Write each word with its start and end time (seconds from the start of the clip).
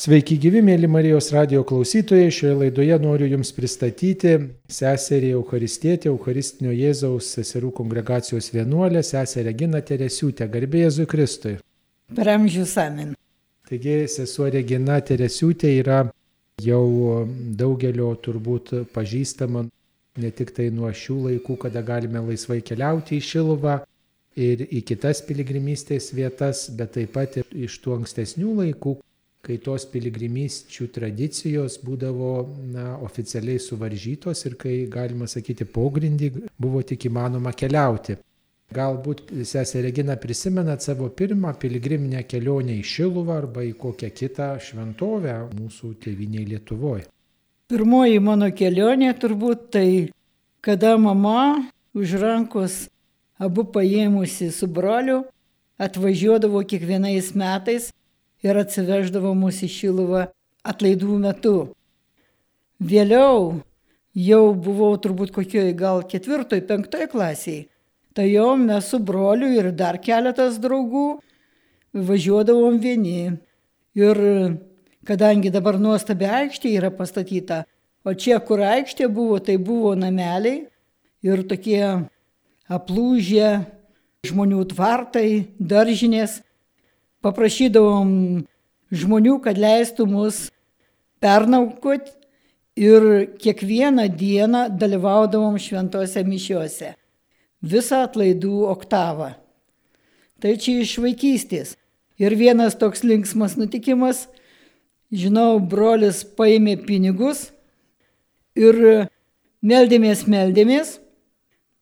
Sveiki 0.00 0.38
gyvi, 0.40 0.62
mėly 0.64 0.88
Marijos 0.88 1.26
radio 1.34 1.60
klausytojai. 1.68 2.30
Šioje 2.32 2.54
laidoje 2.56 2.96
noriu 3.02 3.26
Jums 3.28 3.50
pristatyti 3.52 4.30
seserį 4.72 5.34
Eucharistietę, 5.36 6.08
Eucharistinio 6.08 6.70
Jėzaus 6.72 7.26
seserų 7.34 7.68
kongregacijos 7.76 8.48
vienuolę, 8.54 9.02
seserę 9.04 9.50
Regina 9.50 9.82
Teresiūtę, 9.84 10.46
garbė 10.54 10.86
Jėzui 10.86 11.04
Kristui. 11.10 11.52
Per 12.16 12.30
amžius 12.32 12.72
amen. 12.80 13.10
Taigi 13.68 13.98
sesuo 14.08 14.48
Regina 14.54 14.96
Teresiūtė 15.04 15.74
yra 15.82 15.98
jau 16.64 16.80
daugelio 17.60 18.14
turbūt 18.24 18.72
pažįstama 18.96 19.66
ne 20.24 20.32
tik 20.32 20.54
tai 20.56 20.70
nuo 20.72 20.88
šių 20.88 21.18
laikų, 21.26 21.58
kada 21.66 21.84
galime 21.84 22.24
laisvai 22.30 22.62
keliauti 22.64 23.20
į 23.20 23.28
Šiluvą 23.34 23.76
ir 24.48 24.64
į 24.64 24.80
kitas 24.94 25.20
piligrimystės 25.28 26.08
vietas, 26.16 26.70
bet 26.72 26.96
taip 26.96 27.12
pat 27.20 27.36
ir 27.44 27.56
iš 27.68 27.82
tų 27.84 27.98
ankstesnių 28.00 28.56
laikų, 28.64 28.96
kai 29.44 29.56
tos 29.64 29.86
piligrimysčių 29.88 30.86
tradicijos 30.94 31.78
būdavo 31.84 32.32
na, 32.74 32.86
oficialiai 33.06 33.60
suvaržytos 33.62 34.44
ir 34.46 34.56
kai, 34.60 34.74
galima 34.92 35.28
sakyti, 35.30 35.64
pogrindį 35.64 36.32
buvo 36.60 36.82
tik 36.86 37.08
įmanoma 37.08 37.54
keliauti. 37.56 38.18
Galbūt 38.70 39.32
sesė 39.48 39.80
Regina 39.82 40.14
prisimenat 40.20 40.84
savo 40.84 41.08
pirmą 41.10 41.56
piligriminę 41.58 42.22
kelionę 42.30 42.76
į 42.78 42.84
Šiluvą 42.86 43.40
arba 43.40 43.64
į 43.66 43.72
kokią 43.80 44.10
kitą 44.14 44.50
šventovę 44.62 45.34
mūsų 45.56 45.96
tėviniai 46.04 46.46
Lietuvoje. 46.52 47.08
Pirmoji 47.70 48.20
mano 48.22 48.50
kelionė 48.54 49.10
turbūt 49.18 49.66
tai, 49.74 49.88
kada 50.62 50.94
mama 50.98 51.66
už 51.98 52.14
rankos 52.22 52.84
abu 53.42 53.64
paėmusi 53.74 54.52
su 54.54 54.68
broliu 54.70 55.24
atvažiuodavo 55.80 56.62
kiekvienais 56.70 57.32
metais 57.34 57.90
ir 58.46 58.60
atsiveždavo 58.60 59.32
mus 59.36 59.60
į 59.64 59.68
Šiluvą 59.70 60.28
atlaidų 60.66 61.18
metu. 61.20 61.56
Vėliau 62.80 63.60
jau 64.16 64.44
buvau 64.54 64.94
turbūt 64.96 65.32
kokioj 65.34 65.74
gal 65.76 66.02
ketvirtoj, 66.08 66.62
penktoj 66.68 67.08
klasiai. 67.12 67.66
Tai 68.14 68.26
jau 68.26 68.56
mes 68.58 68.86
su 68.90 68.98
broliu 68.98 69.52
ir 69.54 69.70
dar 69.76 70.00
keletas 70.02 70.58
draugų 70.58 71.20
važiuodavom 71.94 72.80
vieni. 72.82 73.36
Ir 73.94 74.18
kadangi 75.06 75.50
dabar 75.50 75.78
nuostabi 75.78 76.26
aikštė 76.26 76.72
yra 76.78 76.90
pastatyta, 76.94 77.64
o 78.06 78.14
čia, 78.14 78.38
kur 78.42 78.62
aikštė 78.64 79.08
buvo, 79.12 79.38
tai 79.38 79.56
buvo 79.58 79.94
nameliai 79.98 80.66
ir 81.26 81.42
tokie 81.48 81.82
aplūžę 82.70 83.50
žmonių 84.26 84.64
tvartai, 84.72 85.30
daržinės, 85.58 86.40
paprašydavom 87.24 88.10
žmonių, 88.90 89.36
kad 89.44 89.58
leistų 89.60 90.06
mus 90.10 90.48
pernaukoti 91.20 92.12
ir 92.80 93.06
kiekvieną 93.40 94.08
dieną 94.08 94.64
dalyvaudavom 94.80 95.58
šventose 95.60 96.24
mišiuose. 96.24 96.94
Visą 97.60 98.04
atlaidų 98.06 98.64
oktavą. 98.72 99.34
Tai 100.40 100.56
čia 100.56 100.80
iš 100.80 100.96
vaikystės. 101.02 101.76
Ir 102.20 102.36
vienas 102.36 102.76
toks 102.76 103.02
linksmas 103.04 103.56
nutikimas, 103.56 104.26
žinau, 105.12 105.58
brolis 105.60 106.22
paėmė 106.36 106.76
pinigus 106.84 107.50
ir 108.56 109.08
meldėmės, 109.64 110.26
meldėmės, 110.28 110.98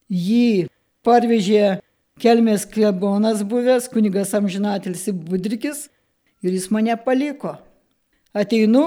jį 0.07 0.67
parvežė 1.03 1.79
Kelmės 2.19 2.65
klebonas 2.67 3.45
buvęs, 3.47 3.85
kunigas 3.87 4.33
amžinatilsi 4.35 5.13
Budrikis 5.15 5.85
ir 6.43 6.51
jis 6.51 6.65
mane 6.67 6.97
paliko. 6.99 7.53
Ateinu 8.35 8.81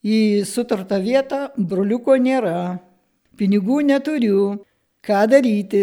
į 0.00 0.46
sutartą 0.48 0.96
vietą, 1.04 1.40
broliuko 1.58 2.16
nėra, 2.16 2.78
pinigų 3.36 3.82
neturiu, 3.90 4.44
ką 5.04 5.26
daryti. 5.28 5.82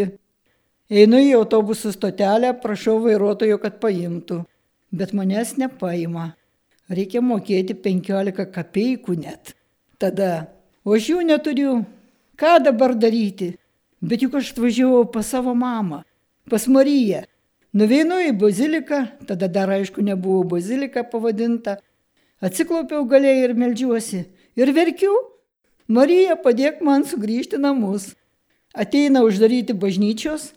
Einu 0.90 1.20
į 1.22 1.36
autobusų 1.38 1.94
stotelę, 1.94 2.56
prašau 2.64 2.98
vairuotojo, 3.04 3.60
kad 3.62 3.78
paimtų, 3.84 4.40
bet 4.90 5.14
manęs 5.14 5.54
nepaima. 5.62 6.32
Reikia 6.90 7.22
mokėti 7.22 7.78
15 7.78 8.50
kapeikų 8.58 9.20
net. 9.22 9.54
Tada, 10.02 10.50
o 10.82 10.98
aš 10.98 11.14
jų 11.14 11.22
neturiu. 11.30 11.78
Ką 12.42 12.58
dabar 12.66 12.98
daryti? 12.98 13.54
Bet 14.02 14.26
juk 14.26 14.42
aš 14.42 14.56
atvažiavau 14.56 15.06
pas 15.14 15.30
savo 15.30 15.54
mamą 15.54 16.02
pas 16.50 16.68
Mariją. 16.68 17.24
Nuveinu 17.76 18.22
į 18.24 18.32
baziliką, 18.40 19.02
tada 19.28 19.50
dar 19.52 19.72
aišku 19.76 20.04
nebuvo 20.06 20.46
bazilika 20.56 21.04
pavadinta. 21.04 21.80
Atsiklaupiau 22.40 23.04
galiai 23.10 23.44
ir 23.44 23.56
melžiuosi. 23.58 24.22
Ir 24.56 24.72
verkiu. 24.72 25.12
Marija, 25.88 26.38
padėk 26.40 26.80
man 26.86 27.04
sugrįžti 27.04 27.60
namus. 27.60 28.14
Ateina 28.76 29.22
uždaryti 29.28 29.76
bažnyčios, 29.76 30.54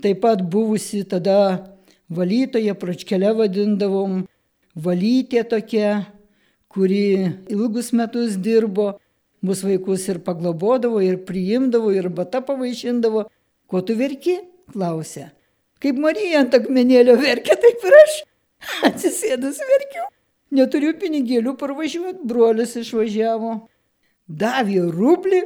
taip 0.00 0.22
pat 0.24 0.40
buvusi 0.40 1.04
tada 1.08 1.76
valytoja, 2.12 2.74
pračkelė 2.76 3.34
vadindavom, 3.38 4.24
valytė 4.74 5.44
tokia, 5.48 6.06
kuri 6.68 7.30
ilgus 7.52 7.92
metus 7.96 8.36
dirbo, 8.36 8.94
mūsų 9.44 9.74
vaikus 9.74 10.08
ir 10.08 10.20
paglobodavo, 10.24 11.00
ir 11.04 11.20
priimdavo, 11.28 11.92
ir 11.92 12.08
bata 12.08 12.40
pavaišindavo. 12.44 13.28
Ko 13.70 13.80
tu 13.84 13.96
verki? 13.96 14.40
Klausia. 14.72 15.30
Kaip 15.82 15.98
Marija 16.00 16.40
ant 16.44 16.54
akmenėlio 16.56 17.16
verkia, 17.20 17.56
taip 17.60 17.82
ir 17.84 17.96
aš. 18.00 18.18
Atsisėdus 18.88 19.60
verkiu. 19.68 20.06
Neturiu 20.54 20.94
pinigėlių 21.00 21.56
parvažiuoti, 21.60 22.24
brolis 22.28 22.76
išvažiavo. 22.80 23.56
Davė 24.28 24.84
rublį, 24.88 25.42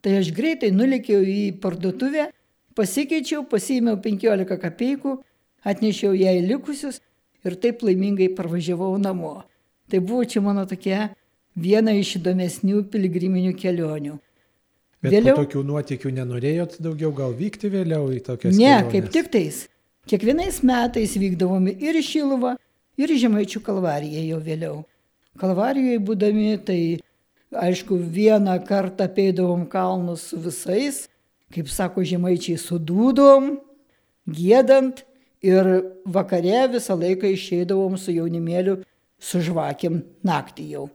tai 0.00 0.18
aš 0.20 0.30
greitai 0.36 0.70
nulėkiau 0.72 1.20
į 1.20 1.56
parduotuvę, 1.60 2.30
pasikeičiau, 2.78 3.42
pasiėmiau 3.50 3.98
15 4.04 4.56
kapeikų, 4.62 5.18
atnešiau 5.64 6.14
jai 6.16 6.38
likusius 6.44 7.00
ir 7.44 7.58
taip 7.60 7.82
laimingai 7.84 8.30
parvažiavau 8.36 8.94
namo. 9.00 9.42
Tai 9.90 10.00
buvo 10.00 10.24
čia 10.24 10.40
mano 10.44 10.64
tokia 10.68 11.10
viena 11.56 11.92
iš 11.92 12.16
įdomesnių 12.20 12.86
piligriminių 12.92 13.52
kelionių. 13.58 14.16
Bet 15.04 15.12
vėliau... 15.12 15.36
tokių 15.42 15.62
nuotikių 15.68 16.12
nenorėjot 16.16 16.78
daugiau 16.84 17.12
gal 17.16 17.34
vykti 17.36 17.70
vėliau 17.72 18.08
į 18.14 18.22
tokias 18.24 18.56
Ne, 18.56 18.70
keliones? 18.72 18.92
kaip 18.94 19.10
tik 19.12 19.30
tais. 19.34 19.62
Kiekvienais 20.08 20.60
metais 20.64 21.14
vykdavome 21.16 21.74
ir 21.80 21.96
į 21.96 22.04
Šiluvą, 22.04 22.54
ir 23.00 23.12
į 23.12 23.20
Žemaičių 23.24 23.60
kalvariją 23.64 24.22
jau 24.30 24.40
vėliau. 24.44 24.76
Kalvarijoje 25.40 26.00
būdami, 26.08 26.48
tai 26.64 26.78
aišku, 27.54 27.98
vieną 28.16 28.56
kartą 28.68 29.08
apeidavom 29.08 29.64
kalnus 29.70 30.28
su 30.30 30.40
visais, 30.40 31.04
kaip 31.54 31.68
sako 31.70 32.04
Žemaičiai, 32.06 32.58
sudūdom, 32.60 33.56
gėdant 34.30 35.04
ir 35.44 35.70
vakare 36.08 36.64
visą 36.72 36.96
laiką 36.98 37.30
išeidavom 37.34 37.98
su 38.00 38.14
jaunimėliu, 38.14 38.80
su 39.20 39.40
žvakiam 39.44 40.02
naktį 40.24 40.68
jau 40.74 40.88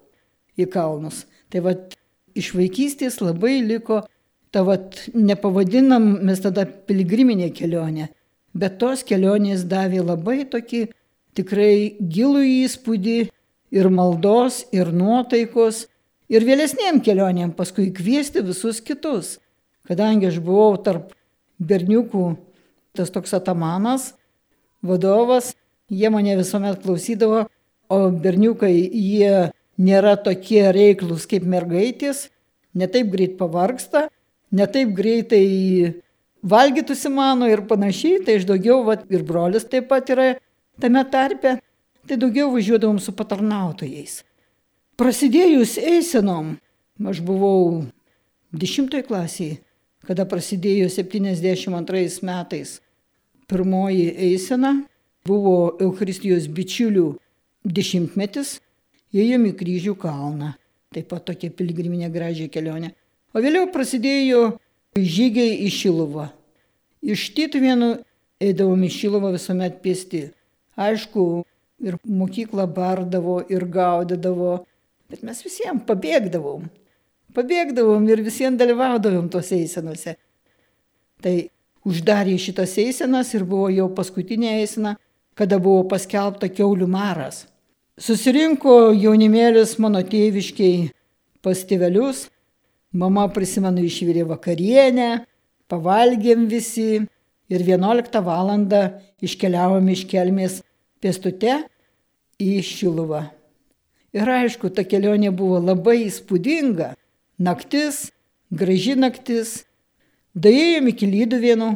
į 0.60 0.70
kalnus. 0.74 1.24
Tai 1.50 1.64
vad 1.66 1.99
iš 2.40 2.54
vaikystės 2.58 3.20
labai 3.22 3.60
liko 3.66 4.04
ta 4.52 4.64
vat, 4.66 4.98
nepavadinam 5.14 6.16
mes 6.26 6.42
tada 6.42 6.66
piligriminė 6.66 7.52
kelionė, 7.56 8.10
bet 8.58 8.80
tos 8.82 9.04
kelionės 9.06 9.66
davė 9.70 10.02
labai 10.06 10.42
tokį 10.50 10.88
tikrai 11.38 11.96
gilų 12.00 12.44
įspūdį 12.66 13.20
ir 13.76 13.90
maldos, 13.94 14.64
ir 14.74 14.90
nuotaikos, 14.96 15.86
ir 16.30 16.46
vėlesniem 16.46 17.02
kelionėm 17.06 17.54
paskui 17.58 17.90
kviesti 17.94 18.42
visus 18.46 18.82
kitus. 18.82 19.38
Kadangi 19.90 20.30
aš 20.30 20.40
buvau 20.46 20.78
tarp 20.82 21.14
berniukų, 21.60 22.34
tas 22.98 23.14
toks 23.14 23.34
atamanas, 23.38 24.14
vadovas, 24.86 25.54
jie 25.90 26.10
mane 26.14 26.36
visuomet 26.40 26.82
klausydavo, 26.84 27.46
o 27.90 28.00
berniukai 28.14 28.74
jie 28.78 29.50
nėra 29.80 30.16
tokie 30.22 30.68
reiklus 30.76 31.26
kaip 31.30 31.46
mergaitės, 31.50 32.28
netaip 32.80 33.12
greit 33.12 33.36
pavargsta, 33.40 34.08
netaip 34.56 34.94
greitai 34.96 36.00
valgytųsi 36.44 37.12
mano 37.12 37.50
ir 37.52 37.66
panašiai, 37.68 38.24
tai 38.26 38.40
aš 38.40 38.48
daugiau, 38.50 38.84
va, 38.88 38.98
ir 39.12 39.26
brolis 39.28 39.68
taip 39.68 39.90
pat 39.92 40.10
yra 40.10 40.32
tame 40.80 41.04
tarpe, 41.12 41.58
tai 42.08 42.18
daugiau 42.18 42.52
važiuodavom 42.56 43.00
su 43.04 43.14
patarnautojais. 43.16 44.22
Prasidėjus 45.00 45.78
eisenom, 45.80 46.56
aš 47.08 47.22
buvau 47.24 47.86
dešimtoje 48.52 49.06
klasėje, 49.08 49.60
kada 50.08 50.26
prasidėjo 50.26 50.90
72 50.92 52.24
metais 52.26 52.80
pirmoji 53.50 54.08
eisena, 54.30 54.74
buvo 55.28 55.76
Eucharistijos 55.82 56.48
bičiulių 56.54 57.12
dešimtmetis, 57.66 58.58
ėjom 59.14 59.48
į 59.50 59.54
kryžių 59.60 59.96
kalną. 60.00 60.54
Taip 60.90 61.06
pat 61.12 61.28
tokia 61.28 61.52
piligriminė 61.54 62.08
gražiai 62.10 62.50
kelionė. 62.50 62.96
O 63.34 63.42
vėliau 63.44 63.68
prasidėjo 63.70 64.56
žygiai 64.98 65.60
į 65.68 65.70
Šiluvą. 65.76 66.32
Iš 67.06 67.28
Tytuvėnų 67.38 67.90
eidavom 68.42 68.82
į 68.88 68.90
Šiluvą 68.96 69.30
visuomet 69.36 69.78
pėsti. 69.84 70.24
Aišku, 70.80 71.26
ir 71.80 72.00
mokyklą 72.04 72.66
bardavo, 72.74 73.40
ir 73.54 73.66
gaudydavo, 73.70 74.64
bet 75.12 75.22
mes 75.26 75.44
visiems 75.46 75.86
pabėgdavom. 75.88 76.66
Pabėgdavom 77.38 78.10
ir 78.10 78.24
visiems 78.26 78.58
dalyvaudavom 78.60 79.30
tose 79.30 79.60
eisenose. 79.60 80.16
Tai 81.22 81.36
uždarė 81.86 82.34
šitas 82.42 82.74
eisenas 82.82 83.36
ir 83.38 83.46
buvo 83.46 83.70
jau 83.70 83.88
paskutinė 83.94 84.58
eisena, 84.64 84.96
kada 85.38 85.60
buvo 85.62 85.86
paskelbta 85.92 86.50
keulių 86.50 86.90
maras. 86.90 87.46
Susirinko 88.00 88.94
jaunimėlis 88.96 89.74
mano 89.84 90.00
tėviškiai 90.08 90.86
pas 91.44 91.60
tėvelius, 91.68 92.30
mama 92.96 93.26
prisimenu 93.28 93.84
išvirė 93.84 94.24
vakarienę, 94.30 95.26
pavalgėm 95.68 96.46
visi 96.48 97.02
ir 97.52 97.66
11 97.68 98.22
val. 98.24 98.54
iškeliavom 99.20 99.90
iš 99.92 100.06
kelmės 100.08 100.62
pėstute 101.04 101.58
į 102.40 102.62
Šiluvą. 102.64 103.26
Ir 104.16 104.30
aišku, 104.32 104.70
ta 104.72 104.86
kelionė 104.88 105.32
buvo 105.36 105.60
labai 105.60 106.08
įspūdinga. 106.08 106.94
Naktis, 107.38 108.14
graži 108.50 108.96
naktis. 108.96 109.66
Daėjom 110.40 110.88
iki 110.88 111.06
Lyduvėnų, 111.06 111.70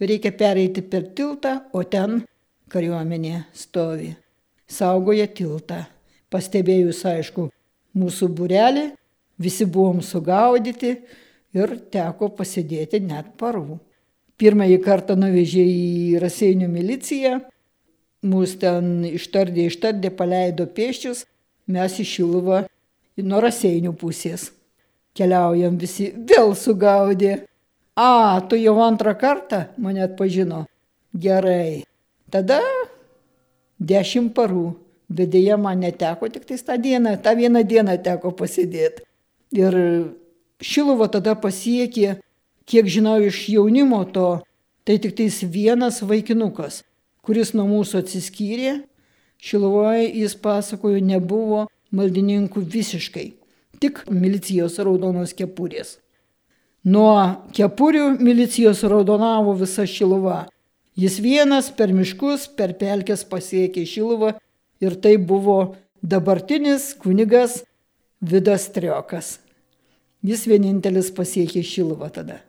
reikia 0.00 0.32
pereiti 0.36 0.82
per 0.82 1.08
tiltą, 1.16 1.62
o 1.72 1.82
ten 1.82 2.26
kariuomenė 2.68 3.46
stovi. 3.56 4.12
Saugoja 4.70 5.26
tiltą. 5.28 5.82
Pastebėjus, 6.32 7.02
aišku, 7.04 7.48
mūsų 7.98 8.28
burelį, 8.32 8.86
visi 9.42 9.66
buvom 9.68 10.00
sugaudyti 10.04 10.94
ir 11.52 11.74
teko 11.92 12.30
pasidėti 12.36 13.02
net 13.04 13.34
parų. 13.40 13.78
Pirmąjį 14.40 14.78
kartą 14.82 15.16
nuvežė 15.18 15.62
į 15.68 16.18
Raseinių 16.22 16.68
miliciją, 16.72 17.36
mūsų 18.26 18.58
ten 18.62 18.88
ištardė, 19.12 19.68
ištardė, 19.68 20.10
paleido 20.16 20.66
pėščius, 20.66 21.26
mes 21.68 21.98
į 22.00 22.08
Šiluvą 22.08 22.64
nuo 23.22 23.40
Raseinių 23.44 23.92
pusės. 23.98 24.50
Keliaujam 25.12 25.76
visi, 25.76 26.08
vėl 26.16 26.54
sugaudė. 26.56 27.42
A, 27.92 28.40
tu 28.48 28.56
jau 28.56 28.78
antrą 28.80 29.12
kartą 29.20 29.66
mane 29.76 30.00
atpažino. 30.06 30.64
Gerai. 31.12 31.84
Tada 32.32 32.62
dešimt 33.82 34.34
parų. 34.36 34.72
Bet 35.12 35.28
dėja 35.34 35.58
man 35.60 35.82
neteko 35.84 36.28
tik 36.32 36.46
tą 36.48 36.78
dieną, 36.80 37.18
tą 37.20 37.34
vieną 37.36 37.62
dieną 37.68 37.98
teko 38.00 38.30
pasidėti. 38.32 39.04
Ir 39.52 39.74
Šiluvo 40.62 41.08
tada 41.10 41.34
pasiekė, 41.34 42.20
kiek 42.70 42.86
žinau 42.86 43.18
iš 43.20 43.48
jaunimo 43.50 44.04
to, 44.14 44.40
tai 44.86 44.96
tik 45.02 45.16
tais 45.18 45.42
vienas 45.42 45.98
vaikinukas, 46.06 46.84
kuris 47.26 47.50
nuo 47.52 47.66
mūsų 47.66 48.04
atsiskyrė. 48.04 48.76
Šiluvoje 49.42 50.06
jis 50.22 50.36
pasakojo, 50.38 51.02
nebuvo 51.02 51.66
maldininkų 51.90 52.62
visiškai, 52.62 53.32
tik 53.82 54.04
milicijos 54.06 54.78
raudonos 54.78 55.34
kepurės. 55.34 55.96
Nuo 56.86 57.42
kepurių 57.54 58.16
milicijos 58.22 58.84
raudonavo 58.86 59.56
visa 59.58 59.84
Šiluva. 59.86 60.46
Jis 60.92 61.18
vienas 61.24 61.70
per 61.72 61.88
miškus, 61.96 62.50
per 62.52 62.74
pelkes 62.76 63.24
pasiekė 63.24 63.86
Šiluvą 63.88 64.34
ir 64.84 64.96
tai 65.00 65.16
buvo 65.16 65.74
dabartinis 66.04 66.90
kunigas 67.00 67.62
Vidas 68.20 68.66
Triokas. 68.74 69.38
Jis 70.22 70.44
vienintelis 70.46 71.08
pasiekė 71.16 71.62
Šiluvą 71.64 72.10
tada. 72.12 72.42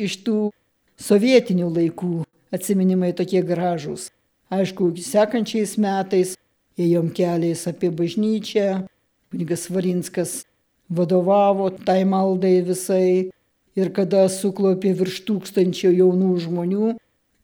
Iš 0.00 0.16
tų 0.24 0.38
sovietinių 0.96 1.68
laikų 1.74 2.24
atsiminimai 2.54 3.12
tokie 3.12 3.42
gražūs. 3.44 4.08
Aišku, 4.48 4.94
sekančiais 5.04 5.76
metais 5.76 6.38
ėjom 6.80 7.10
keliais 7.12 7.66
apie 7.68 7.90
bažnyčią, 7.92 8.86
kunigas 9.28 9.66
Varinskas 9.68 10.32
vadovavo 10.88 11.68
tai 11.84 12.06
maldai 12.08 12.62
visai 12.64 13.28
ir 13.76 13.92
kada 13.92 14.24
suklopė 14.32 14.94
virš 14.96 15.20
tūkstančio 15.28 15.92
jaunų 15.92 16.32
žmonių, 16.46 16.94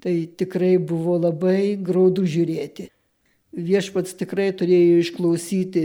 tai 0.05 0.17
tikrai 0.41 0.77
buvo 0.79 1.17
labai 1.17 1.75
graudu 1.81 2.27
žiūrėti 2.29 2.91
viešpats 3.55 4.17
tikrai 4.19 4.51
turėjo 4.57 5.01
išklausyti 5.03 5.85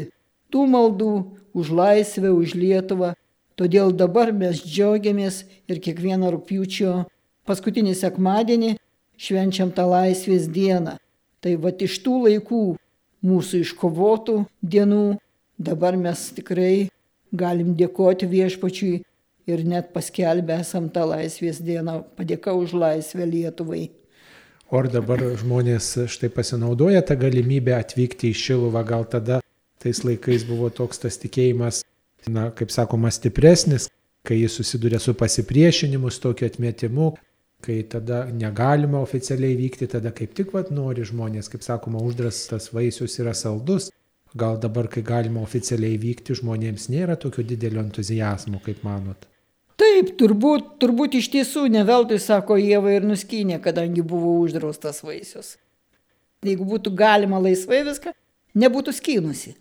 tų 0.50 0.66
maldų 0.74 1.14
už 1.54 1.72
laisvę, 1.74 2.32
už 2.34 2.56
Lietuvą. 2.58 3.14
Todėl 3.60 3.92
dabar 3.92 4.32
mes 4.34 4.62
džiaugiamės 4.64 5.44
ir 5.68 5.82
kiekvieną 5.84 6.32
rūpiučio 6.34 7.04
paskutinį 7.50 7.96
sekmadienį 7.98 8.78
švenčiam 9.20 9.74
tą 9.76 9.86
laisvės 9.90 10.48
dieną. 10.48 10.96
Tai 11.44 11.56
va 11.60 11.74
iš 11.76 12.00
tų 12.04 12.16
laikų 12.28 12.64
mūsų 13.26 13.62
iškovotų 13.66 14.40
dienų 14.64 15.20
dabar 15.60 16.00
mes 16.00 16.30
tikrai 16.36 16.90
galim 17.36 17.76
dėkoti 17.76 18.30
viešpačiui 18.32 18.96
ir 19.50 19.66
net 19.68 19.92
paskelbę 19.94 20.62
esam 20.64 20.88
tą 20.90 21.06
laisvės 21.12 21.60
dieną. 21.60 22.02
Padėka 22.16 22.56
už 22.56 22.78
laisvę 22.80 23.28
Lietuvai. 23.28 23.90
O 24.70 24.78
ar 24.78 24.86
dabar 24.94 25.18
žmonės 25.42 25.86
štai 26.14 26.30
pasinaudoja 26.30 27.02
tą 27.02 27.16
galimybę 27.18 27.74
atvykti 27.74 28.30
į 28.30 28.38
Šiluvą, 28.38 28.84
gal 28.86 29.08
tada 29.10 29.40
tais 29.82 30.04
laikais 30.06 30.44
buvo 30.46 30.70
toks 30.70 31.02
tas 31.02 31.18
tikėjimas, 31.18 31.82
na, 32.30 32.50
kaip 32.54 32.70
sakoma, 32.70 33.10
stipresnis, 33.10 33.88
kai 34.28 34.38
jis 34.44 34.60
susiduria 34.60 35.00
su 35.02 35.16
pasipriešinimu, 35.18 36.12
su 36.14 36.22
tokiu 36.28 36.46
atmetimu, 36.52 37.08
kai 37.66 37.80
tada 37.90 38.28
negalima 38.30 39.02
oficialiai 39.02 39.58
vykti, 39.58 39.90
tada 39.90 40.14
kaip 40.16 40.38
tik 40.38 40.54
vat 40.54 40.70
nori 40.70 41.08
žmonės, 41.08 41.50
kaip 41.50 41.66
sakoma, 41.66 42.04
uždrastas 42.06 42.70
vaisius 42.76 43.18
yra 43.24 43.34
saldus. 43.34 43.90
Gal 44.38 44.60
dabar, 44.62 44.86
kai 44.86 45.02
galima 45.02 45.42
oficialiai 45.42 45.98
vykti, 45.98 46.38
žmonėms 46.38 46.92
nėra 46.94 47.18
tokio 47.18 47.42
didelio 47.42 47.82
entuzijazmo, 47.82 48.62
kaip 48.62 48.86
manot? 48.86 49.26
Taip, 49.80 50.12
turbūt, 50.20 50.76
turbūt 50.82 51.16
iš 51.22 51.30
tiesų 51.32 51.70
ne 51.72 51.86
veltui 51.88 52.20
sako 52.20 52.58
Jėva 52.60 52.98
ir 52.98 53.06
nuskynė, 53.08 53.62
kadangi 53.64 54.04
buvo 54.04 54.36
uždraustas 54.44 55.00
vaisius. 55.06 55.56
Jeigu 56.44 56.68
būtų 56.68 56.92
galima 57.00 57.40
laisvai 57.40 57.86
viską, 57.88 58.12
nebūtų 58.60 58.96
skynusi. 58.96 59.56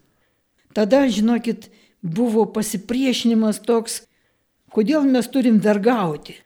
Tada, 0.75 1.05
žinokit, 1.11 1.69
buvo 2.03 2.47
pasipriešinimas 2.50 3.61
toks, 3.67 4.03
kodėl 4.75 5.06
mes 5.06 5.31
turim 5.31 5.61
vergauti, 5.62 6.37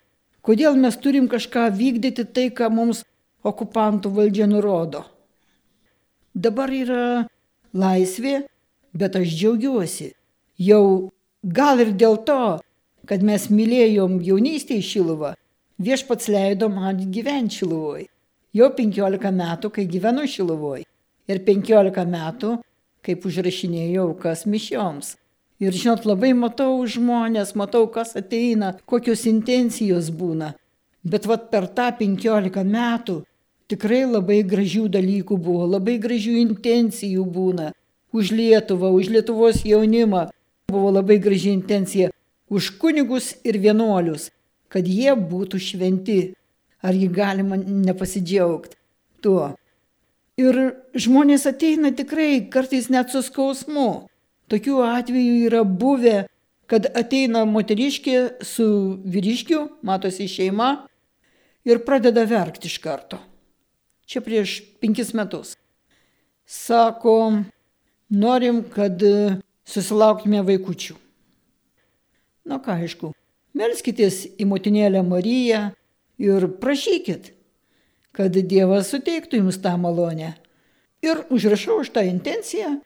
kodėl 0.44 0.76
mes 0.76 0.96
turim 1.00 1.28
kažką 1.32 1.70
vykdyti 1.76 2.26
tai, 2.28 2.48
ką 2.52 2.68
mums 2.72 3.04
okupantų 3.44 4.12
valdžia 4.16 4.48
nurodo. 4.48 5.04
Dabar 6.32 6.72
yra 6.72 7.06
laisvė, 7.76 8.42
bet 8.96 9.16
aš 9.16 9.32
džiaugiuosi. 9.32 10.12
Jau 10.60 11.10
gal 11.42 11.80
ir 11.84 11.92
dėl 11.96 12.20
to, 12.24 12.60
kad 13.12 13.20
mes 13.28 13.42
mylėjom 13.52 14.14
jaunystėje 14.24 14.80
Šiluvą, 14.88 15.34
viešpats 15.84 16.30
leido 16.32 16.70
man 16.72 17.02
gyventi 17.12 17.58
Šiluvoj. 17.58 18.06
Jau 18.56 18.68
15 18.72 19.32
metų, 19.36 19.68
kai 19.74 19.82
gyvenu 19.84 20.22
Šiluvoj. 20.34 20.86
Ir 21.28 21.40
15 21.44 22.06
metų, 22.08 22.52
kaip 23.04 23.26
užrašinėjau 23.28 24.06
kas 24.22 24.46
mišioms. 24.48 25.10
Ir 25.60 25.76
žinot, 25.76 26.06
labai 26.08 26.30
matau 26.32 26.78
žmonės, 26.94 27.52
matau, 27.52 27.84
kas 27.92 28.14
ateina, 28.16 28.72
kokios 28.88 29.26
intencijos 29.28 30.08
būna. 30.08 30.54
Bet 31.04 31.28
vat 31.28 31.50
per 31.52 31.68
tą 31.68 31.90
15 32.00 32.64
metų 32.64 33.18
tikrai 33.68 34.06
labai 34.08 34.40
gražių 34.54 34.86
dalykų 34.96 35.36
buvo, 35.36 35.68
labai 35.74 35.98
gražių 36.00 36.38
intencijų 36.46 37.28
būna. 37.36 37.74
Už 38.16 38.32
Lietuvą, 38.32 38.88
už 38.96 39.12
Lietuvos 39.12 39.60
jaunimą 39.68 40.30
buvo 40.72 40.96
labai 40.96 41.20
graži 41.20 41.52
intencija 41.52 42.08
už 42.52 42.76
kunigus 42.80 43.32
ir 43.48 43.56
vienuolius, 43.56 44.28
kad 44.68 44.86
jie 44.88 45.14
būtų 45.16 45.60
šventi. 45.60 46.20
Argi 46.82 47.06
galima 47.06 47.54
nepasidžiaugti 47.56 48.74
tuo? 49.22 49.52
Ir 50.40 50.56
žmonės 50.98 51.46
ateina 51.46 51.92
tikrai 51.94 52.48
kartais 52.50 52.88
net 52.90 53.12
su 53.14 53.22
skausmu. 53.22 54.08
Tokių 54.50 54.80
atvejų 54.82 55.36
yra 55.46 55.62
buvę, 55.62 56.24
kad 56.66 56.88
ateina 56.98 57.44
moteriškė 57.46 58.16
su 58.42 58.66
vyriškiu, 59.06 59.60
matosi 59.86 60.26
šeima, 60.26 60.88
ir 61.64 61.84
pradeda 61.86 62.24
verkti 62.26 62.66
iš 62.66 62.80
karto. 62.82 63.20
Čia 64.10 64.24
prieš 64.24 64.58
penkis 64.82 65.12
metus. 65.14 65.54
Sako, 66.42 67.44
norim, 68.10 68.64
kad 68.74 68.98
susilauktume 69.64 70.42
vaikučių. 70.48 70.98
Na 72.48 72.58
ką, 72.62 72.78
aišku, 72.82 73.12
melskitės 73.58 74.24
į 74.40 74.46
motinėlę 74.50 75.02
Mariją 75.06 75.62
ir 76.22 76.48
prašykit, 76.62 77.32
kad 78.12 78.34
Dievas 78.34 78.90
suteiktų 78.92 79.42
jums 79.42 79.60
tą 79.62 79.76
malonę. 79.80 80.34
Ir 81.02 81.24
užrašau 81.34 81.80
už 81.82 81.92
tą 81.94 82.04
intenciją, 82.06 82.76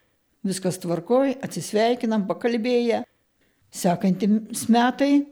viskas 0.47 0.79
tvarkoj, 0.81 1.37
atsisveikinam, 1.45 2.27
pakalbėję. 2.29 3.03
Sekantis 3.73 4.69
metai 4.73 5.27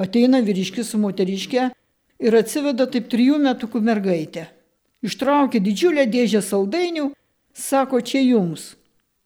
ateina 0.00 0.40
vyriškis 0.42 0.90
su 0.90 0.98
moteriške 0.98 1.68
ir 2.22 2.38
atsiveda 2.40 2.88
taip 2.90 3.06
trijų 3.12 3.38
metukų 3.44 3.82
mergaitę. 3.84 4.48
Ištraukia 5.06 5.60
didžiulę 5.62 6.06
dėžę 6.10 6.40
saldainių, 6.42 7.12
Sako, 7.56 8.02
čia 8.04 8.20
jums. 8.20 8.74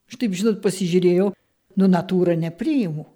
Štaip, 0.06 0.37
žinot, 0.38 0.61
pasižiūrėjau, 0.62 1.32
nu 1.82 1.87
natūrą 1.90 2.37
nepriimu. 2.38 3.09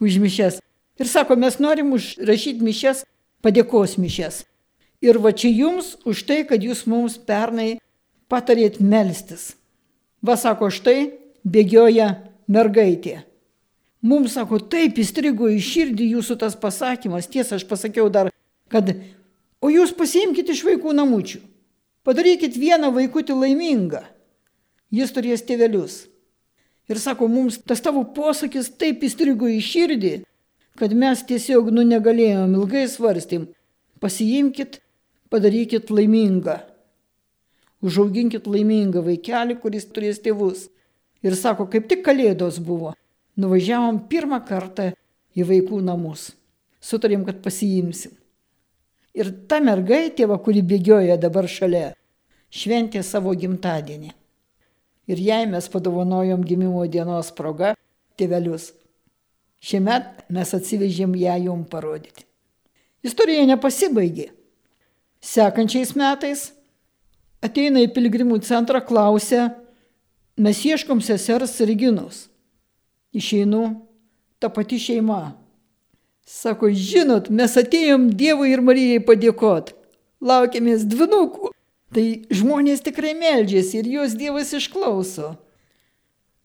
Už 0.00 0.18
mišes. 0.20 0.60
Ir 1.00 1.08
sako, 1.08 1.36
mes 1.36 1.58
norim 1.60 1.92
užrašyti 1.96 2.64
mišes, 2.64 3.04
padėkos 3.44 3.96
mišes. 4.00 4.44
Ir 5.04 5.20
va 5.20 5.32
čia 5.32 5.52
jums 5.52 5.94
už 6.08 6.24
tai, 6.28 6.40
kad 6.48 6.62
jūs 6.64 6.86
mums 6.88 7.18
pernai 7.20 7.76
patarėt 8.32 8.80
melstis. 8.80 9.54
Va 10.24 10.36
sako, 10.40 10.70
štai 10.72 11.12
bėgioja 11.44 12.08
mergaitė. 12.48 13.22
Mums 14.06 14.36
sako, 14.36 14.60
taip 14.60 14.98
įstrigo 15.02 15.48
į 15.50 15.60
širdį 15.62 16.10
jūsų 16.16 16.38
tas 16.40 16.56
pasakymas. 16.58 17.28
Tiesa, 17.28 17.58
aš 17.58 17.66
pasakiau 17.68 18.08
dar, 18.12 18.30
kad, 18.72 18.92
o 19.60 19.70
jūs 19.72 19.92
pasiimkite 19.96 20.54
iš 20.54 20.64
vaikų 20.66 20.94
namučių. 20.96 21.40
Padarykit 22.06 22.54
vieną 22.60 22.92
vaikutį 22.94 23.34
laimingą. 23.34 24.04
Jis 24.94 25.10
turės 25.12 25.42
tėvelius. 25.42 26.04
Ir 26.86 27.00
sako, 27.02 27.26
mums 27.28 27.58
tas 27.66 27.82
tavo 27.82 28.04
posakis 28.14 28.70
taip 28.78 29.02
įstrigo 29.06 29.48
į 29.50 29.58
širdį, 29.64 30.14
kad 30.78 30.92
mes 30.94 31.22
tiesiog 31.26 31.72
nu 31.74 31.82
negalėjom, 31.86 32.54
ilgai 32.60 32.84
svarstym. 32.90 33.48
Pasiimkit, 34.02 34.78
padarykit 35.32 35.90
laimingą. 35.90 36.60
Užauginkit 37.82 38.46
laimingą 38.46 39.02
vaikelį, 39.06 39.58
kuris 39.62 39.88
turės 39.90 40.20
tėvus. 40.22 40.68
Ir 41.26 41.34
sako, 41.34 41.66
kaip 41.72 41.88
tik 41.90 42.04
kalėdos 42.06 42.60
buvo. 42.62 42.94
Nuvažiavom 43.36 44.04
pirmą 44.10 44.38
kartą 44.46 44.92
į 45.36 45.46
vaikų 45.48 45.82
namus. 45.84 46.30
Sutarėm, 46.80 47.24
kad 47.26 47.42
pasiimsim. 47.44 48.14
Ir 49.16 49.32
ta 49.48 49.58
mergaitė, 49.64 50.28
kuri 50.44 50.62
bėgioja 50.62 51.16
dabar 51.20 51.48
šalia, 51.48 51.94
šventė 52.52 53.02
savo 53.02 53.32
gimtadienį. 53.34 54.12
Ir 55.06 55.20
jai 55.22 55.44
mes 55.46 55.68
padovanojom 55.70 56.42
gimimo 56.46 56.82
dienos 56.90 57.30
proga 57.34 57.74
tėvelius. 58.18 58.72
Šiemet 59.62 60.26
mes 60.30 60.52
atsivežėm 60.54 61.14
ją 61.18 61.36
jum 61.46 61.62
parodyti. 61.70 62.26
Istorija 63.06 63.46
nepasibaigė. 63.46 64.32
Sekančiais 65.22 65.94
metais 65.96 66.50
ateina 67.44 67.82
į 67.84 67.90
piligrimų 67.94 68.40
centrą, 68.46 68.82
klausia, 68.84 69.48
mes 70.36 70.60
ieškom 70.66 71.00
sesers 71.04 71.58
Reginos. 71.62 72.26
Išeinu, 73.16 73.64
ta 74.42 74.50
pati 74.52 74.78
šeima. 74.82 75.36
Sako, 76.26 76.72
žinot, 76.74 77.30
mes 77.30 77.54
atėjom 77.56 78.10
Dievui 78.18 78.50
ir 78.52 78.62
Marijai 78.64 79.02
padėkot. 79.06 79.70
Laukiamės 80.20 80.82
dvinukų. 80.90 81.55
Tai 81.94 82.04
žmonės 82.34 82.82
tikrai 82.86 83.14
meldžiasi 83.18 83.78
ir 83.80 83.90
juos 83.92 84.16
Dievas 84.18 84.50
išklauso. 84.56 85.36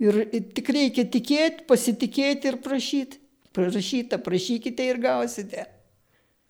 Ir 0.01 0.23
tik 0.55 0.69
reikia 0.73 1.05
tikėti, 1.09 1.65
pasitikėti 1.69 2.49
ir 2.51 2.57
prašyti. 2.61 3.19
Prašyta, 3.51 4.15
prašykite 4.23 4.85
ir 4.87 4.99
gausite. 5.01 5.65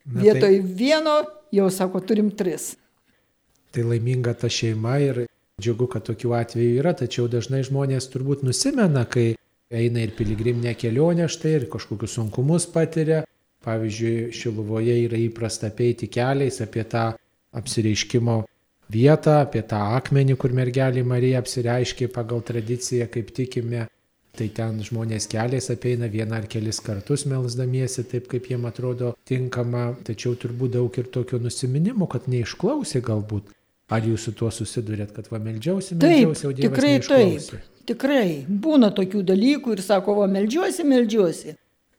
Na, 0.05 0.21
Vietoj 0.21 0.53
tai... 0.53 0.59
vieno 0.61 1.15
jau 1.53 1.65
sako, 1.73 2.01
turim 2.05 2.29
tris. 2.37 2.75
Tai 3.73 3.87
laiminga 3.89 4.35
ta 4.37 4.51
šeima 4.51 4.99
ir 5.01 5.23
džiugu, 5.61 5.87
kad 5.89 6.05
tokių 6.05 6.35
atvejų 6.37 6.75
yra, 6.81 6.93
tačiau 6.97 7.25
dažnai 7.31 7.63
žmonės 7.65 8.09
turbūt 8.13 8.45
nusimena, 8.45 9.07
kai 9.09 9.33
eina 9.71 10.03
ir 10.05 10.13
piligriminė 10.17 10.75
kelionė 10.77 11.29
štai 11.31 11.55
ir 11.57 11.67
kažkokius 11.73 12.19
sunkumus 12.19 12.67
patiria. 12.69 13.23
Pavyzdžiui, 13.65 14.31
Šiluvoje 14.33 14.95
yra 15.07 15.17
įprasta 15.21 15.69
peiti 15.73 16.09
keliais 16.09 16.57
apie 16.63 16.85
tą 16.89 17.11
apsireiškimo 17.53 18.39
vietą, 18.91 19.39
apie 19.45 19.63
tą 19.67 19.79
akmenį, 19.97 20.35
kur 20.41 20.53
mergelė 20.57 21.03
Marija 21.07 21.41
apsireiškė 21.41 22.09
pagal 22.13 22.43
tradiciją, 22.47 23.07
kaip 23.11 23.33
tikime. 23.37 23.87
Tai 24.31 24.45
ten 24.55 24.77
žmonės 24.79 25.25
keliais 25.27 25.65
apeina 25.73 26.07
vieną 26.07 26.37
ar 26.37 26.45
kelis 26.51 26.79
kartus 26.83 27.25
melsdamiesi 27.27 28.05
taip, 28.07 28.29
kaip 28.31 28.45
jiem 28.47 28.63
atrodo 28.69 29.11
tinkama, 29.27 29.89
tačiau 30.07 30.37
turbūt 30.39 30.77
daug 30.77 30.99
ir 31.01 31.09
tokio 31.11 31.39
nusiminimo, 31.43 32.07
kad 32.07 32.29
neišklausė 32.31 33.01
galbūt. 33.03 33.51
Ar 33.91 34.07
jūs 34.07 34.29
su 34.29 34.31
tuo 34.39 34.47
susidurėt, 34.55 35.11
kad 35.11 35.27
va 35.27 35.39
meldžiausi, 35.43 35.97
meldžiausi, 35.99 36.45
o 36.47 36.53
Dievas 36.55 36.77
tikrai 36.77 36.93
neišklausė? 36.95 37.57
taip. 37.57 37.81
Tikrai 37.91 38.27
būna 38.47 38.91
tokių 38.95 39.23
dalykų 39.27 39.75
ir 39.75 39.81
sako, 39.83 40.15
va 40.21 40.29
meldžiuosi, 40.31 40.85
meldžiuosi. 40.87 41.57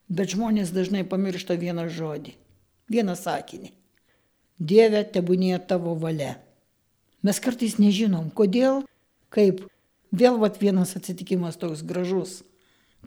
Bet 0.09 0.33
žmonės 0.33 0.73
dažnai 0.73 1.03
pamiršta 1.09 1.53
vieną 1.59 1.85
žodį, 1.93 2.33
vieną 2.89 3.13
sakinį. 3.19 3.69
Dieve, 4.57 5.03
tebūnė 5.13 5.61
tavo 5.69 5.93
valia. 6.01 6.33
Mes 7.23 7.39
kartais 7.39 7.77
nežinom, 7.79 8.27
kodėl, 8.35 8.83
kaip. 9.33 9.63
Vėl 10.13 10.35
vat 10.37 10.59
vienas 10.61 10.91
atsitikimas 10.93 11.55
toks 11.57 11.79
gražus, 11.89 12.43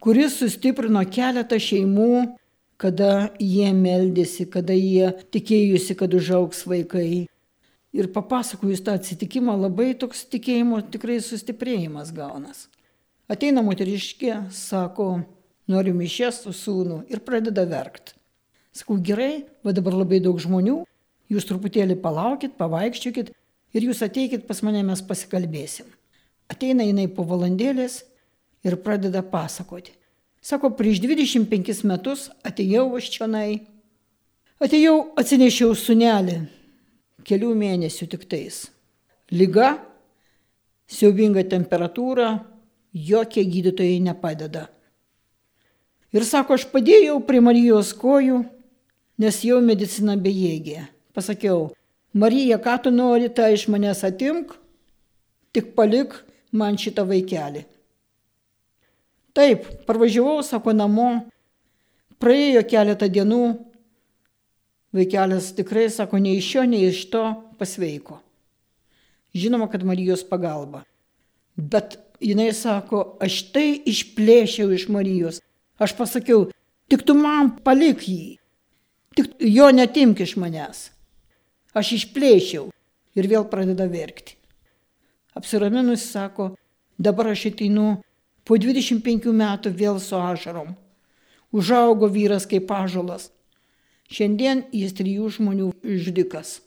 kuris 0.02 0.40
sustiprino 0.40 1.04
keletą 1.06 1.60
šeimų, 1.62 2.32
kada 2.82 3.30
jie 3.38 3.68
meldėsi, 3.76 4.48
kada 4.50 4.74
jie 4.74 5.12
tikėjusi, 5.30 5.94
kad 6.00 6.16
užaugs 6.18 6.64
vaikai. 6.66 7.28
Ir 7.96 8.10
papasakojus 8.12 8.82
tą 8.84 8.96
atsitikimą, 8.98 9.54
labai 9.68 9.92
toks 9.94 10.24
tikėjimo 10.32 10.82
tikrai 10.90 11.20
sustiprėjimas 11.22 12.10
gaunas. 12.16 12.66
Ateina 13.30 13.62
moteriškė, 13.64 14.48
sako, 14.52 15.22
noriu 15.70 15.94
mišės 15.96 16.42
su 16.44 16.52
sūnu 16.54 17.04
ir 17.10 17.22
pradeda 17.24 17.64
verkti. 17.70 18.14
Sakau, 18.76 18.98
gerai, 19.00 19.46
va 19.64 19.72
dabar 19.72 19.94
labai 20.02 20.18
daug 20.20 20.36
žmonių, 20.42 20.82
jūs 21.32 21.46
truputėlį 21.48 21.96
palaukit, 22.02 22.58
pavaikščiokit, 22.58 23.32
ir 23.76 23.86
jūs 23.90 24.02
ateikit 24.06 24.46
pas 24.48 24.62
mane, 24.64 24.82
mes 24.86 25.02
pasikalbėsim. 25.04 25.86
Ateina 26.50 26.86
jinai 26.86 27.06
po 27.12 27.26
valandėlės 27.28 28.00
ir 28.66 28.78
pradeda 28.82 29.22
pasakoti. 29.26 29.92
Sako, 30.40 30.70
prieš 30.78 31.00
25 31.02 31.82
metus 31.90 32.28
atėjau 32.46 32.86
aš 32.98 33.10
čionai. 33.16 33.50
Atėjau, 34.62 35.10
atsinešiau 35.18 35.74
sunelį, 35.76 36.38
kelių 37.26 37.50
mėnesių 37.58 38.06
tik 38.14 38.24
tais. 38.30 38.62
Liga, 39.34 39.74
siaubinga 40.86 41.42
temperatūra, 41.50 42.30
jokie 42.94 43.44
gydytojai 43.44 43.98
nepadeda. 44.06 44.68
Ir 46.14 46.24
sako, 46.24 46.56
aš 46.56 46.68
padėjau 46.70 47.18
prie 47.26 47.42
Marijos 47.44 47.90
kojų, 47.98 48.44
nes 49.20 49.40
jau 49.44 49.58
medicina 49.60 50.14
bejėgė. 50.16 50.86
Pasakiau, 51.16 51.66
Marija, 52.16 52.56
ką 52.56 52.78
tu 52.82 52.90
nori, 52.94 53.28
tai 53.28 53.52
iš 53.52 53.66
manęs 53.68 54.00
atimk, 54.08 54.54
tik 55.52 55.74
palik 55.76 56.14
man 56.56 56.78
šitą 56.80 57.04
vaikelį. 57.04 57.66
Taip, 59.36 59.66
parvažiavau, 59.84 60.40
sako, 60.40 60.72
namo, 60.72 61.10
praėjo 62.22 62.62
keletą 62.70 63.10
dienų, 63.12 63.42
vaikelis 64.96 65.50
tikrai, 65.58 65.90
sako, 65.92 66.22
nei 66.24 66.38
iš 66.40 66.48
šio, 66.54 66.64
nei 66.64 66.88
iš 66.88 67.02
to 67.12 67.26
pasveiko. 67.60 68.22
Žinoma, 69.36 69.68
kad 69.68 69.84
Marijos 69.84 70.24
pagalba. 70.24 70.86
Bet 71.56 71.98
jinai 72.24 72.48
sako, 72.56 73.18
aš 73.20 73.42
tai 73.52 73.68
išplėšiau 73.92 74.72
iš 74.72 74.88
Marijos. 74.88 75.44
Aš 75.76 75.92
pasakiau, 75.98 76.46
tik 76.88 77.04
tu 77.04 77.12
man 77.18 77.58
palik 77.60 78.08
jį, 78.08 78.38
tik 79.12 79.36
jo 79.44 79.68
netimk 79.68 80.24
iš 80.24 80.38
manęs. 80.40 80.86
Aš 81.76 81.92
išplėšiau 81.92 82.70
ir 83.20 83.26
vėl 83.28 83.44
pradeda 83.52 83.84
verkti. 83.90 84.38
Apsiraminus 85.36 86.06
sako, 86.08 86.54
dabar 86.96 87.34
aš 87.34 87.50
ateinu 87.50 87.98
po 88.48 88.56
25 88.56 89.28
metų 89.36 89.72
vėl 89.76 89.98
su 90.00 90.16
ašarom. 90.16 90.72
Užaugo 91.52 92.08
vyras 92.12 92.46
kaip 92.48 92.72
ažalas. 92.72 93.28
Šiandien 94.08 94.64
jis 94.72 94.94
trijų 94.96 95.28
žmonių 95.36 95.68
žudikas. 95.84 96.62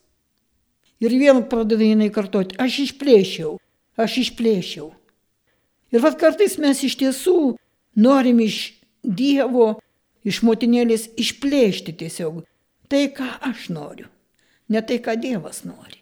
Ir 1.01 1.15
vėl 1.17 1.41
pradeda 1.49 1.87
jinai 1.87 2.11
kartoti, 2.13 2.59
aš 2.61 2.83
išplėšiau, 2.85 3.55
aš 3.97 4.17
išplėšiau. 4.25 4.91
Ir 5.89 6.05
vad 6.05 6.19
kartais 6.21 6.59
mes 6.61 6.83
iš 6.85 6.99
tiesų 7.01 7.55
norim 7.97 8.43
iš 8.45 8.75
Dievo, 8.99 9.79
iš 10.27 10.43
motinėlės 10.43 11.07
išplėšti 11.17 11.95
tiesiog 12.03 12.43
tai, 12.91 13.07
ką 13.15 13.31
aš 13.47 13.69
noriu 13.71 14.09
ne 14.69 14.81
tai, 14.85 14.99
ką 15.03 15.17
Dievas 15.19 15.63
nori. 15.67 15.99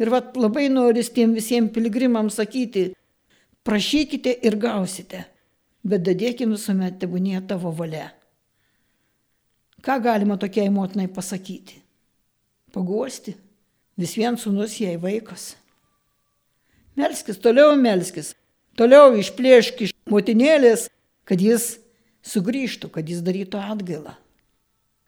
Ir 0.00 0.10
vat 0.10 0.34
labai 0.36 0.66
noris 0.72 1.12
tiem 1.14 1.36
visiems 1.36 1.70
piligrimams 1.74 2.40
sakyti, 2.40 2.88
prašykite 3.64 4.32
ir 4.42 4.58
gausite, 4.58 5.22
bet 5.86 6.02
dadėkim 6.06 6.56
visuomet 6.56 6.98
tebūnė 7.02 7.44
tavo 7.48 7.70
valia. 7.76 8.10
Ką 9.84 10.00
galima 10.02 10.38
tokiai 10.40 10.72
motinai 10.72 11.06
pasakyti? 11.12 11.82
Paguosti. 12.72 13.36
Vis 14.00 14.16
vien 14.18 14.34
sunus 14.40 14.80
jai 14.80 14.96
vaikas. 14.98 15.52
Melskis, 16.98 17.38
toliau 17.38 17.76
melskis, 17.78 18.32
toliau 18.78 19.12
išplėšk 19.18 19.84
iš 19.86 19.92
motinėlės, 20.10 20.88
kad 21.28 21.42
jis 21.42 21.76
sugrįžtų, 22.26 22.90
kad 22.90 23.08
jis 23.10 23.22
darytų 23.22 23.60
atgailą. 23.60 24.16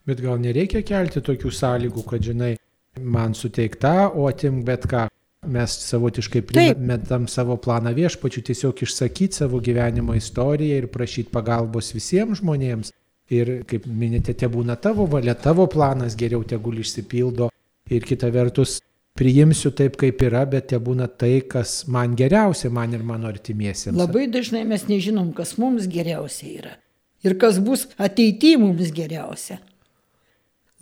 Bet 0.06 0.23
gal 0.23 0.38
nereikia 0.38 0.85
kelti 0.87 1.23
tokių 1.25 1.50
sąlygų, 1.50 2.04
kad 2.06 2.23
žinai, 2.23 2.52
man 3.00 3.35
suteikta, 3.35 4.11
o 4.15 4.26
atim 4.26 4.65
bet 4.65 4.87
ką. 4.87 5.09
mes 5.47 5.71
savotiškai 5.71 6.41
primetam 6.43 7.29
savo 7.31 7.55
planą 7.62 7.93
viešpačių, 7.95 8.41
tiesiog 8.49 8.81
išsakyti 8.83 9.37
savo 9.37 9.61
gyvenimo 9.62 10.17
istoriją 10.19 10.81
ir 10.81 10.88
prašyti 10.91 11.31
pagalbos 11.31 11.93
visiems 11.95 12.41
žmonėms. 12.41 12.91
Ir 13.31 13.62
kaip 13.71 13.87
minėte, 13.87 14.35
te 14.35 14.49
būna 14.50 14.75
tavo 14.75 15.07
valia, 15.07 15.37
tavo 15.38 15.69
planas 15.71 16.17
geriau 16.19 16.43
tegul 16.43 16.81
išsipildo. 16.83 17.50
Ir 17.91 18.03
kita 18.03 18.31
vertus, 18.35 18.81
priimsiu 19.15 19.71
taip, 19.71 19.95
kaip 20.00 20.23
yra, 20.26 20.43
bet 20.50 20.69
te 20.73 20.79
būna 20.83 21.07
tai, 21.07 21.41
kas 21.47 21.85
man 21.87 22.19
geriausia, 22.19 22.71
man 22.71 22.95
ir 22.99 23.07
mano 23.07 23.31
artimiesiems. 23.31 23.99
Labai 23.99 24.26
dažnai 24.26 24.65
mes 24.67 24.88
nežinom, 24.91 25.31
kas 25.37 25.57
mums 25.62 25.87
geriausia 25.91 26.53
yra. 26.59 26.75
Ir 27.23 27.38
kas 27.38 27.59
bus 27.62 27.87
ateityje 27.99 28.59
mums 28.62 28.91
geriausia. 28.95 29.61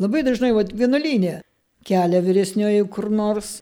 Labai 0.01 0.25
dažnai, 0.27 0.55
vad, 0.57 0.73
vienuolynė 0.73 1.43
kelia 1.85 2.21
vyresnioji 2.25 2.87
kur 2.91 3.11
nors 3.11 3.59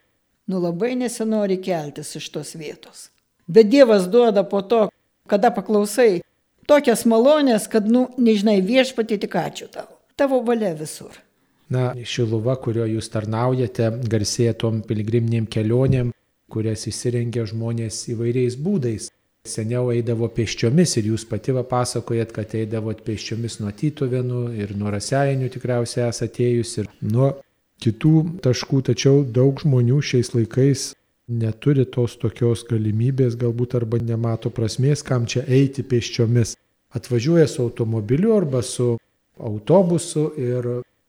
nu 0.46 0.60
labai 0.60 0.94
nesinori 0.98 1.58
keltis 1.62 2.16
iš 2.18 2.28
tos 2.34 2.54
vietos. 2.58 3.08
Bet 3.46 3.68
Dievas 3.70 4.08
duoda 4.10 4.44
po 4.44 4.62
to, 4.62 4.86
kada 5.30 5.50
paklausai, 5.54 6.22
tokias 6.68 7.04
malonės, 7.08 7.68
kad, 7.70 7.88
nu, 7.88 8.06
nežinai, 8.18 8.60
viešpatį 8.64 9.18
tik 9.24 9.36
ačiū 9.38 9.68
tau. 9.72 9.88
Tavo 10.16 10.42
valia 10.46 10.72
visur. 10.78 11.14
Na, 11.72 11.92
Šiluva, 11.96 12.58
kurio 12.60 12.84
jūs 12.86 13.08
tarnaujate, 13.12 13.88
garsėja 14.12 14.52
tom 14.64 14.82
piligriminiam 14.86 15.46
kelionėm, 15.48 16.12
kurias 16.52 16.84
įsirengia 16.90 17.46
žmonės 17.48 18.04
įvairiais 18.12 18.58
būdais. 18.60 19.08
Seniau 19.48 19.88
eidavo 19.90 20.28
pėsčiomis 20.30 20.92
ir 21.00 21.08
jūs 21.10 21.24
pati 21.26 21.54
pasakojat, 21.70 22.30
kad 22.36 22.52
eidavot 22.54 23.00
pėsčiomis 23.02 23.58
nuo 23.58 23.72
Tytuvenų 23.74 24.42
ir 24.54 24.76
nuo 24.78 24.92
Raseinių 24.94 25.48
tikriausiai 25.50 26.04
esate 26.10 26.30
atėjus 26.30 26.76
ir 26.78 26.90
nuo 27.00 27.32
kitų 27.82 28.16
taškų, 28.44 28.82
tačiau 28.88 29.22
daug 29.38 29.60
žmonių 29.62 30.00
šiais 30.02 30.32
laikais 30.36 30.92
neturi 31.28 31.84
tos 31.86 32.16
tokios 32.20 32.64
galimybės 32.68 33.36
galbūt 33.40 33.76
arba 33.78 34.00
nemato 34.02 34.50
prasmės, 34.50 35.02
kam 35.06 35.26
čia 35.26 35.44
eiti 35.48 35.84
pėsčiomis. 35.86 36.56
Atvažiuoja 36.92 37.48
su 37.48 37.62
automobiliu 37.64 38.34
arba 38.36 38.62
su 38.62 38.96
autobusu 39.40 40.32
ir 40.36 40.68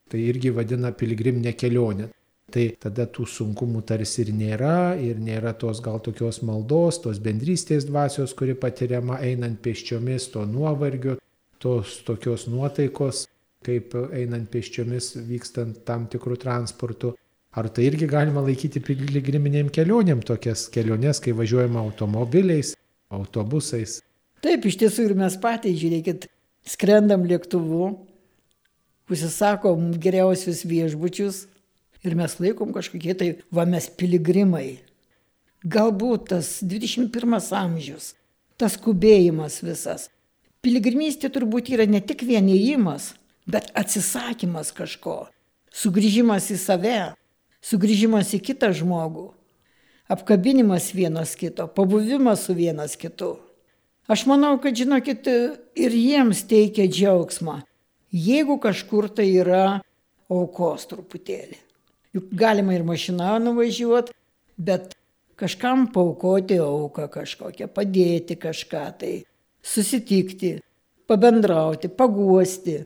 tai 0.10 0.22
irgi 0.30 0.54
vadina 0.54 0.94
piligriminė 0.96 1.56
kelionė. 1.58 2.10
Tai 2.54 2.68
tada 2.78 3.08
tų 3.10 3.26
sunkumų 3.26 3.82
tarsi 3.90 4.22
ir 4.22 4.30
nėra, 4.38 4.94
ir 5.02 5.18
nėra 5.18 5.56
tos 5.58 5.80
gal 5.82 5.98
tokios 6.06 6.44
maldos, 6.46 7.00
tos 7.02 7.18
bendrystės 7.24 7.88
dvasios, 7.90 8.36
kuri 8.38 8.54
patiriama 8.54 9.18
einant 9.26 9.58
pėsčiomis, 9.64 10.28
to 10.36 10.44
nuovargio, 10.46 11.18
tos 11.58 12.04
tokios 12.06 12.46
nuotaikos 12.52 13.26
kaip 13.66 13.96
einant 14.12 14.50
pėsčiomis, 14.52 15.14
vykstant 15.28 15.84
tam 15.88 16.08
tikrų 16.12 16.40
transportų. 16.44 17.14
Ar 17.54 17.70
tai 17.70 17.86
irgi 17.86 18.08
galima 18.10 18.42
laikyti 18.42 18.82
piligriminėm 18.82 19.70
kelionėm 19.74 20.24
tokias 20.26 20.66
keliones, 20.74 21.20
kai 21.22 21.36
važiuojama 21.38 21.84
automobiliais, 21.84 22.74
autobusais? 23.14 24.00
Taip, 24.44 24.66
iš 24.66 24.80
tiesų 24.82 25.06
ir 25.10 25.14
mes 25.20 25.38
patys, 25.40 25.78
žiūrėkit, 25.80 26.26
skrendam 26.66 27.28
lėktuvu, 27.30 27.92
užsisakom 29.12 29.92
geriausius 30.02 30.64
viešbučius 30.66 31.44
ir 32.04 32.18
mes 32.20 32.36
laikom 32.42 32.74
kažkokie 32.76 33.16
tai, 33.20 33.30
va 33.54 33.68
mes 33.70 33.88
piligrimai. 34.00 34.82
Galbūt 35.64 36.32
tas 36.34 36.58
21 36.66 37.38
amžius, 37.56 38.14
tas 38.60 38.76
skubėjimas 38.76 39.62
visas. 39.64 40.10
Piligrimystė 40.64 41.30
turbūt 41.32 41.72
yra 41.76 41.86
ne 41.88 42.02
tik 42.04 42.26
vienėjimas, 42.28 43.14
bet 43.50 43.72
atsisakymas 43.78 44.72
kažko, 44.76 45.28
sugrįžimas 45.74 46.50
į 46.54 46.58
save, 46.62 47.00
sugrįžimas 47.64 48.34
į 48.38 48.42
kitą 48.50 48.72
žmogų, 48.76 49.32
apkabinimas 50.12 50.92
vienas 50.96 51.36
kito, 51.40 51.68
pabuvimas 51.68 52.46
su 52.48 52.56
vienas 52.58 52.96
kitu. 53.00 53.36
Aš 54.08 54.26
manau, 54.28 54.58
kad 54.60 54.76
žinokit, 54.76 55.28
ir 55.80 55.96
jiems 55.96 56.44
teikia 56.48 56.90
džiaugsmą, 56.92 57.62
jeigu 58.12 58.60
kažkur 58.62 59.08
tai 59.10 59.30
yra 59.40 59.80
aukos 60.32 60.90
truputėlį. 60.90 61.60
Juk 62.14 62.34
galima 62.38 62.76
ir 62.76 62.84
mašiną 62.86 63.38
nuvažiuoti, 63.42 64.14
bet 64.60 64.92
kažkam 65.40 65.88
paukoti 65.94 66.60
auką 66.62 67.08
kažkokią, 67.10 67.70
padėti 67.74 68.38
kažką 68.38 68.84
tai, 69.00 69.14
susitikti, 69.64 70.58
pabendrauti, 71.10 71.90
paguosti 71.90 72.82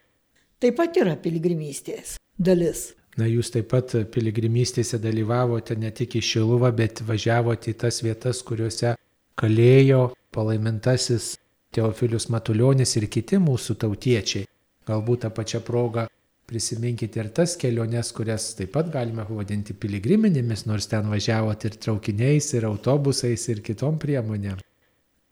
taip 0.61 0.77
pat 0.79 0.97
yra 0.97 1.15
piligrimystės 1.21 2.17
dalis. 2.37 2.91
Na, 3.17 3.25
jūs 3.25 3.49
taip 3.53 3.71
pat 3.71 3.95
piligrimystėse 4.13 4.99
dalyvavote 5.01 5.75
ne 5.79 5.89
tik 5.89 6.19
į 6.19 6.21
Šiluvą, 6.21 6.69
bet 6.77 7.01
važiavote 7.05 7.73
į 7.73 7.79
tas 7.81 8.03
vietas, 8.05 8.43
kuriuose 8.45 8.93
kalėjo 9.37 10.11
palaimintasis 10.33 11.35
Teofilius 11.73 12.29
Matuljonis 12.33 12.93
ir 12.99 13.07
kiti 13.09 13.39
mūsų 13.41 13.75
tautiečiai. 13.81 14.45
Galbūt 14.87 15.25
tą 15.25 15.33
pačią 15.33 15.63
progą 15.65 16.05
prisiminkite 16.47 17.19
ir 17.19 17.31
tas 17.35 17.57
keliones, 17.59 18.13
kurias 18.15 18.53
taip 18.55 18.71
pat 18.77 18.91
galime 18.93 19.25
pavadinti 19.27 19.75
piligriminėmis, 19.75 20.63
nors 20.69 20.87
ten 20.87 21.09
važiavote 21.11 21.67
ir 21.67 21.75
traukiniais, 21.83 22.53
ir 22.55 22.69
autobusais, 22.69 23.49
ir 23.51 23.65
kitom 23.65 23.97
priemonėm. 23.99 24.61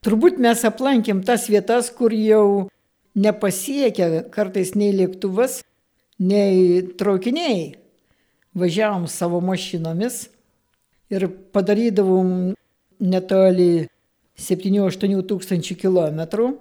Turbūt 0.06 0.42
mes 0.44 0.66
aplankėm 0.68 1.24
tas 1.26 1.48
vietas, 1.50 1.88
kur 1.90 2.14
jau 2.14 2.68
nepasiekia 3.16 4.26
kartais 4.32 4.74
nei 4.76 4.94
lėktuvas, 4.96 5.62
nei 6.20 6.84
traukiniai. 7.00 7.76
Važiavom 8.56 9.10
savo 9.12 9.42
mašinomis 9.44 10.30
ir 11.12 11.28
padarydavom 11.52 12.54
netoli 13.04 13.88
7-8 14.40 15.26
tūkstančių 15.28 15.76
kilometrų. 15.82 16.54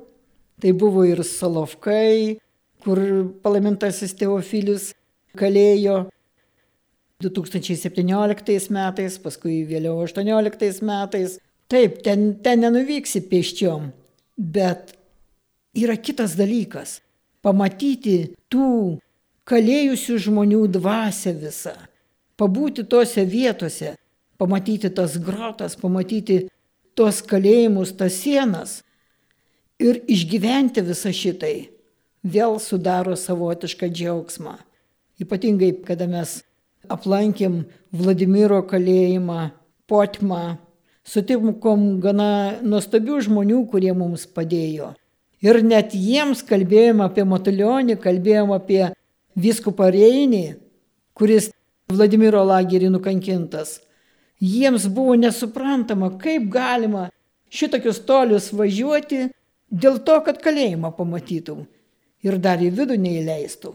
Tai 0.62 0.72
buvo 0.78 1.04
ir 1.06 1.22
Solovkai, 1.26 2.38
kur 2.82 2.98
palaimintasis 3.42 4.14
Teofilius 4.18 4.92
kalėjo 5.38 6.04
2017 7.22 8.70
metais, 8.74 9.18
paskui 9.22 9.62
vėliau 9.66 9.96
2018 10.02 10.84
metais. 10.86 11.38
Taip, 11.70 12.02
ten, 12.04 12.34
ten 12.44 12.60
nenuvyksi 12.62 13.24
pėsčiom, 13.30 13.88
bet 14.36 14.92
yra 15.74 15.96
kitas 15.96 16.36
dalykas- 16.38 17.00
pamatyti 17.44 18.34
tų 18.50 18.98
kalėjusių 19.44 20.16
žmonių 20.26 20.62
dvasę 20.72 21.34
visą, 21.36 21.74
pabūti 22.38 22.86
tose 22.88 23.24
vietose, 23.24 23.96
pamatyti 24.38 24.90
tas 24.94 25.18
grotas, 25.18 25.76
pamatyti 25.76 26.48
tos 26.94 27.20
kalėjimus, 27.22 27.96
tas 27.96 28.14
sienas 28.14 28.82
ir 29.78 30.00
išgyventi 30.08 30.80
visą 30.80 31.12
šitai 31.12 31.68
vėl 32.24 32.58
sudaro 32.58 33.16
savotišką 33.16 33.90
džiaugsmą. 33.92 34.56
Ypatingai, 35.20 35.84
kada 35.84 36.06
mes 36.10 36.42
aplankėm 36.90 37.64
Vladimiro 37.92 38.62
kalėjimą, 38.66 39.52
Potmą, 39.84 40.56
sutikom 41.04 42.00
gana 42.00 42.56
nuostabių 42.64 43.20
žmonių, 43.26 43.58
kurie 43.68 43.92
mums 43.92 44.24
padėjo. 44.24 44.94
Ir 45.42 45.60
net 45.64 45.94
jiems 45.94 46.44
kalbėjom 46.46 47.02
apie 47.04 47.24
Matulionį, 47.28 47.98
kalbėjom 48.00 48.54
apie 48.54 48.92
viskupą 49.34 49.90
Reinį, 49.92 50.46
kuris 51.14 51.50
Vladimiro 51.90 52.40
lagerį 52.46 52.88
nukankintas. 52.94 53.80
Jiems 54.40 54.86
buvo 54.88 55.14
nesuprantama, 55.18 56.14
kaip 56.20 56.48
galima 56.52 57.08
šitokius 57.52 58.00
tolius 58.08 58.50
važiuoti 58.56 59.28
dėl 59.70 60.00
to, 60.06 60.16
kad 60.24 60.40
kalėjimą 60.42 60.94
pamatytum 60.96 61.66
ir 62.24 62.38
dar 62.40 62.62
į 62.62 62.72
vidų 62.74 62.96
neįleistų. 63.00 63.74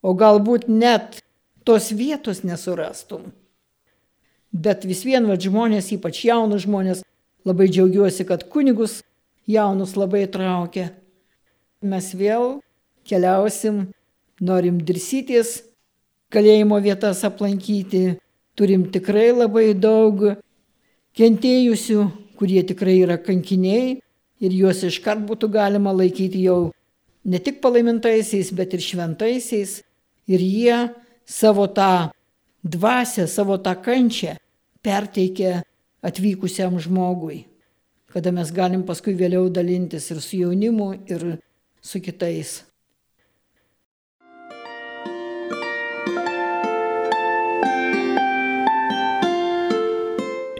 O 0.00 0.14
galbūt 0.16 0.68
net 0.70 1.20
tos 1.66 1.90
vietos 1.92 2.44
nesurastum. 2.46 3.32
Bet 4.50 4.86
vis 4.88 5.04
vien 5.06 5.26
va 5.28 5.36
žmonės, 5.38 5.92
ypač 5.94 6.24
jaunus 6.26 6.64
žmonės, 6.64 7.04
labai 7.46 7.68
džiaugiuosi, 7.70 8.26
kad 8.26 8.46
kunigus 8.50 9.00
jaunus 9.52 9.96
labai 9.98 10.26
traukia. 10.30 10.90
Mes 11.82 12.10
vėl 12.14 12.60
keliausim, 13.08 13.88
norim 14.40 14.80
dirsytis, 14.84 15.60
kalėjimo 16.32 16.78
vietas 16.82 17.24
aplankyti, 17.26 18.18
turim 18.54 18.86
tikrai 18.92 19.30
labai 19.32 19.72
daug 19.74 20.22
kentėjusių, 21.16 22.04
kurie 22.38 22.62
tikrai 22.64 23.00
yra 23.02 23.18
kankiniai 23.20 23.98
ir 24.40 24.56
juos 24.56 24.84
iškart 24.86 25.24
būtų 25.28 25.50
galima 25.52 25.92
laikyti 25.92 26.44
jau 26.46 26.70
ne 27.24 27.38
tik 27.38 27.60
palaimintaisiais, 27.60 28.52
bet 28.56 28.74
ir 28.76 28.84
šventaisiais. 28.84 29.80
Ir 30.30 30.40
jie 30.40 30.76
savo 31.26 31.66
tą 31.66 32.10
dvasę, 32.62 33.26
savo 33.26 33.58
tą 33.58 33.74
kančią 33.82 34.36
perteikia 34.84 35.60
atvykusiam 36.06 36.78
žmogui, 36.80 37.44
kada 38.12 38.32
mes 38.34 38.50
galim 38.50 38.82
paskui 38.86 39.14
vėliau 39.14 39.46
dalintis 39.54 40.10
ir 40.10 40.20
su 40.24 40.40
jaunimu, 40.40 40.90
ir 41.06 41.38
su 41.80 42.00
kitais. 42.02 42.60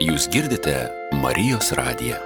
Jūs 0.01 0.27
girdite 0.33 0.75
Marijos 1.21 1.73
radiją. 1.77 2.17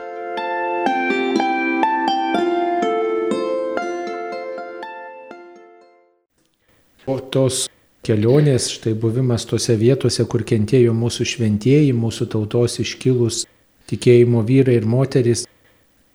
O 7.06 7.18
tos 7.34 7.66
kelionės, 8.06 8.70
štai 8.78 8.94
buvimas 8.94 9.44
tose 9.50 9.76
vietose, 9.78 10.24
kur 10.30 10.46
kentėjo 10.48 10.94
mūsų 10.96 11.28
šventieji, 11.34 11.92
mūsų 11.98 12.30
tautos 12.34 12.80
iškilus 12.82 13.44
tikėjimo 13.90 14.42
vyrai 14.48 14.80
ir 14.80 14.88
moteris, 14.90 15.46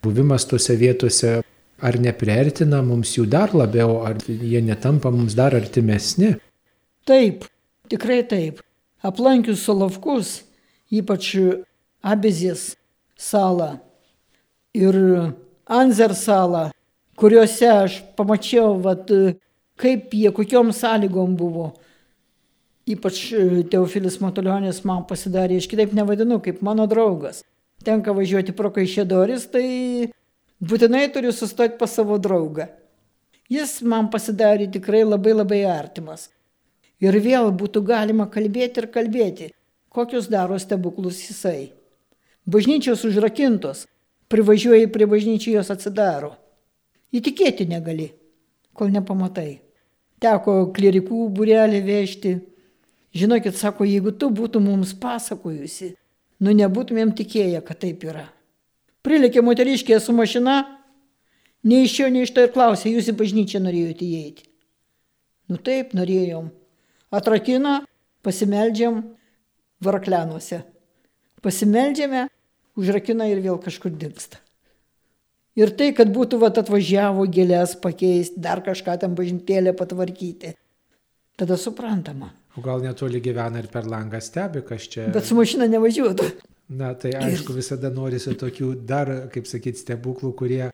buvimas 0.03 0.47
tose 0.49 0.77
vietose 0.81 1.41
ar 1.81 1.97
nepriartina 2.01 2.83
mums 2.85 3.15
jų 3.17 3.27
dar 3.31 3.55
labiau, 3.57 4.01
ar 4.05 4.21
jie 4.27 4.61
netampa 4.65 5.13
mums 5.13 5.37
dar 5.39 5.57
artimesni? 5.57 6.35
Taip, 7.09 7.47
tikrai 7.89 8.21
taip. 8.29 8.61
Aplankius 9.03 9.65
Solovkus, 9.65 10.41
ypač 10.93 11.33
Abizės 12.01 12.75
salą 13.17 13.79
ir 14.77 14.97
Anzer 15.71 16.15
salą, 16.17 16.71
kuriuose 17.21 17.69
aš 17.71 18.01
pamačiau, 18.17 18.75
vat, 18.83 19.09
kaip 19.81 20.15
jie, 20.17 20.33
kokiom 20.35 20.73
sąlygom 20.75 21.37
buvo. 21.39 21.71
Ypač 22.91 23.21
Teofilis 23.71 24.19
Matulionis 24.21 24.81
man 24.89 25.05
pasidarė, 25.07 25.61
aš 25.61 25.69
kitaip 25.71 25.93
nevadinu, 25.95 26.41
kaip 26.43 26.59
mano 26.67 26.89
draugas. 26.91 27.45
Tenka 27.85 28.13
važiuoti 28.13 28.53
pro 28.57 28.69
Kaišėdoris, 28.75 29.47
tai 29.53 30.11
būtinai 30.61 31.07
turiu 31.15 31.33
sustoti 31.33 31.79
pas 31.81 31.93
savo 31.97 32.19
draugą. 32.21 32.69
Jis 33.51 33.81
man 33.83 34.11
pasidarė 34.13 34.69
tikrai 34.71 35.01
labai 35.07 35.33
labai 35.35 35.63
artimas. 35.67 36.29
Ir 37.01 37.17
vėl 37.25 37.49
būtų 37.57 37.81
galima 37.89 38.27
kalbėti 38.29 38.83
ir 38.83 38.91
kalbėti, 38.93 39.49
kokius 39.89 40.29
daro 40.29 40.59
stebuklus 40.61 41.23
jisai. 41.25 41.73
Bažnyčios 42.45 43.07
užrakintos, 43.09 43.87
privažiuoji 44.29 44.91
prie 44.93 45.09
bažnyčių 45.09 45.57
jos 45.57 45.73
atsidaro. 45.73 46.35
Įtikėti 47.17 47.67
negali, 47.67 48.11
kol 48.77 48.93
nepamatai. 48.93 49.63
Teko 50.21 50.69
klerikų 50.77 51.31
būrelį 51.33 51.81
vežti. 51.89 52.37
Žinokit, 53.17 53.57
sako, 53.57 53.89
jeigu 53.89 54.13
tu 54.13 54.29
būtum 54.31 54.69
mums 54.69 54.93
pasakojusi, 54.95 55.95
nu 56.41 56.55
nebūtumėm 56.57 57.15
tikėję, 57.17 57.63
kad 57.67 57.81
taip 57.85 58.05
yra. 58.09 58.27
Prilėkė 59.05 59.43
moteriškė 59.45 60.01
su 60.01 60.13
mašina, 60.17 60.57
nei 61.65 61.87
iš 61.87 61.99
jo, 62.03 62.09
nei 62.13 62.27
iš 62.27 62.35
to 62.37 62.45
ir 62.45 62.53
klausė, 62.55 62.93
jūs 62.93 63.09
į 63.13 63.17
bažnyčią 63.21 63.63
norėjote 63.65 64.05
įeiti. 64.05 64.49
Nu 65.51 65.59
taip, 65.59 65.95
norėjom. 65.97 66.51
Atrakina, 67.11 67.81
pasimeldžiam 68.23 69.01
varaklenuose. 69.83 70.63
Pasimeldžiame, 71.43 72.29
užrakina 72.79 73.27
ir 73.31 73.41
vėl 73.43 73.59
kažkur 73.63 73.93
dinksta. 73.97 74.39
Ir 75.59 75.73
tai, 75.77 75.91
kad 75.97 76.13
būtų 76.15 76.39
vat 76.41 76.61
atvažiavo 76.61 77.25
gėlės 77.27 77.75
pakeisti, 77.83 78.39
dar 78.41 78.63
kažką 78.65 78.95
tam 79.03 79.17
bažnytėlę 79.19 79.75
patvarkyti. 79.77 80.55
Tada 81.41 81.57
suprantama. 81.59 82.31
O 82.59 82.63
gal 82.65 82.83
netoli 82.83 83.21
gyvena 83.23 83.61
ir 83.63 83.69
per 83.71 83.87
langą 83.87 84.19
stebi, 84.23 84.65
kas 84.67 84.89
čia. 84.91 85.07
Bet 85.15 85.29
su 85.29 85.37
mašina 85.39 85.69
nevažiuotų. 85.71 86.27
Na, 86.81 86.93
tai 86.95 87.13
aišku, 87.19 87.55
visada 87.55 87.91
norisi 87.91 88.35
tokių 88.39 88.73
dar, 88.87 89.11
kaip 89.35 89.47
sakyti, 89.51 89.83
stebuklų, 89.83 90.33
kurie 90.39 90.65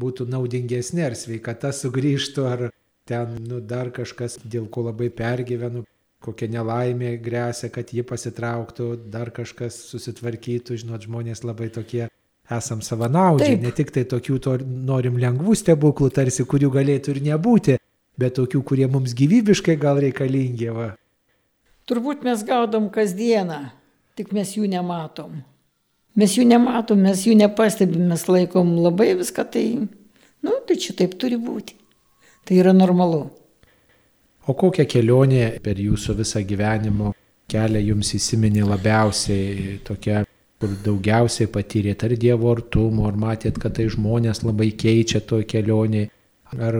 būtų 0.00 0.26
naudingesni, 0.32 1.04
ar 1.04 1.16
sveikata 1.16 1.72
sugrįžtų, 1.76 2.44
ar 2.48 2.68
ten, 3.08 3.36
nu, 3.48 3.60
dar 3.60 3.90
kažkas, 3.92 4.38
dėl 4.44 4.68
ko 4.72 4.86
labai 4.88 5.10
pergyvenu, 5.12 5.84
kokia 6.22 6.48
nelaimė 6.52 7.16
grėsia, 7.20 7.68
kad 7.74 7.92
ji 7.92 8.04
pasitrauktų, 8.06 8.88
dar 9.12 9.32
kažkas 9.34 9.76
susitvarkytų, 9.90 10.78
žinot, 10.84 11.04
žmonės 11.08 11.44
labai 11.44 11.68
tokie 11.74 12.06
esam 12.52 12.82
savanaudžiai, 12.84 13.56
Taip. 13.56 13.64
ne 13.66 13.72
tik 13.74 13.92
tai 13.94 14.04
tokių 14.08 14.38
to 14.42 14.56
norim 14.64 15.18
lengvų 15.20 15.56
stebuklų, 15.58 16.10
tarsi 16.14 16.46
kurių 16.48 16.72
galėtų 16.74 17.16
ir 17.16 17.22
nebūti, 17.28 17.78
bet 18.18 18.36
tokių, 18.38 18.62
kurie 18.66 18.88
mums 18.90 19.14
gyvybiškai 19.18 19.76
gal 19.80 20.00
reikalingi. 20.02 20.68
Va. 20.74 20.92
Turbūt 21.90 22.22
mes 22.22 22.44
gaudom 22.46 22.86
kasdieną, 22.94 23.58
tik 24.14 24.30
mes 24.36 24.54
jų 24.54 24.68
nematom. 24.70 25.40
Mes 26.14 26.36
jų 26.36 26.44
nematom, 26.46 27.00
mes 27.02 27.24
jų 27.26 27.34
nepastebim, 27.40 28.04
mes 28.12 28.26
laikom 28.28 28.76
labai 28.84 29.14
viską 29.18 29.44
tai, 29.50 29.64
nu, 30.44 30.56
tai 30.68 30.76
čia 30.78 30.94
taip 30.98 31.16
turi 31.18 31.40
būti. 31.40 31.74
Tai 32.46 32.58
yra 32.58 32.74
normalu. 32.76 33.24
O 34.46 34.54
kokia 34.58 34.86
kelionė 34.90 35.58
per 35.62 35.78
jūsų 35.78 36.16
visą 36.18 36.42
gyvenimo 36.46 37.12
kelią 37.50 37.82
jums 37.88 38.12
įsiminė 38.18 38.64
labiausiai 38.66 39.78
tokia, 39.86 40.24
kur 40.62 40.74
daugiausiai 40.86 41.50
patyrėt 41.50 42.04
ar 42.06 42.14
Dievo 42.18 42.50
artumo, 42.54 43.06
ar 43.10 43.18
matėt, 43.18 43.58
kad 43.62 43.74
tai 43.78 43.88
žmonės 43.90 44.42
labai 44.46 44.70
keičia 44.78 45.22
toj 45.26 45.46
kelionėje, 45.50 46.10
ar 46.58 46.78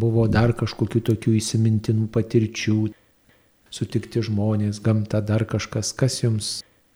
buvo 0.00 0.26
dar 0.30 0.54
kažkokių 0.58 1.02
tokių 1.10 1.36
įsimintinų 1.38 2.08
patirčių, 2.14 2.78
sutikti 3.70 4.22
žmonės, 4.26 4.80
gamta, 4.84 5.22
dar 5.24 5.46
kažkas, 5.48 5.92
kas 5.96 6.20
jums 6.22 6.50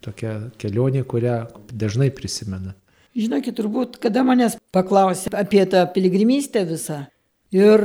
tokia 0.04 0.50
kelionė, 0.60 1.04
kurią 1.08 1.44
dažnai 1.72 2.10
prisimena. 2.14 2.74
Žinokit, 3.14 3.54
turbūt, 3.54 3.98
kada 4.02 4.24
manęs 4.26 4.58
paklausė 4.74 5.30
apie 5.38 5.62
tą 5.70 5.84
piligrimystę 5.94 6.64
visą 6.66 7.04
ir 7.54 7.84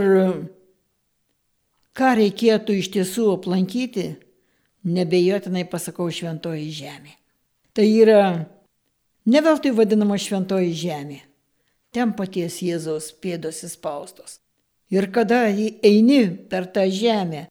ką 1.93 2.15
reikėtų 2.17 2.79
iš 2.81 2.89
tiesų 2.95 3.27
aplankyti, 3.35 4.07
nebejotinai 4.89 5.67
pasakau 5.69 6.09
šventoji 6.09 6.71
žemė. 6.73 7.13
Tai 7.77 7.85
yra 7.85 8.23
ne 9.29 9.41
veltui 9.45 9.71
vadinama 9.75 10.17
šventoji 10.17 10.73
žemė. 10.73 11.19
Ten 11.93 12.13
paties 12.17 12.59
Jėzaus 12.61 13.09
pėdos 13.21 13.63
įspaustos. 13.65 14.39
Ir 14.89 15.09
kada 15.13 15.45
eini 15.49 16.21
per 16.49 16.65
tą 16.73 16.85
žemę, 16.89 17.47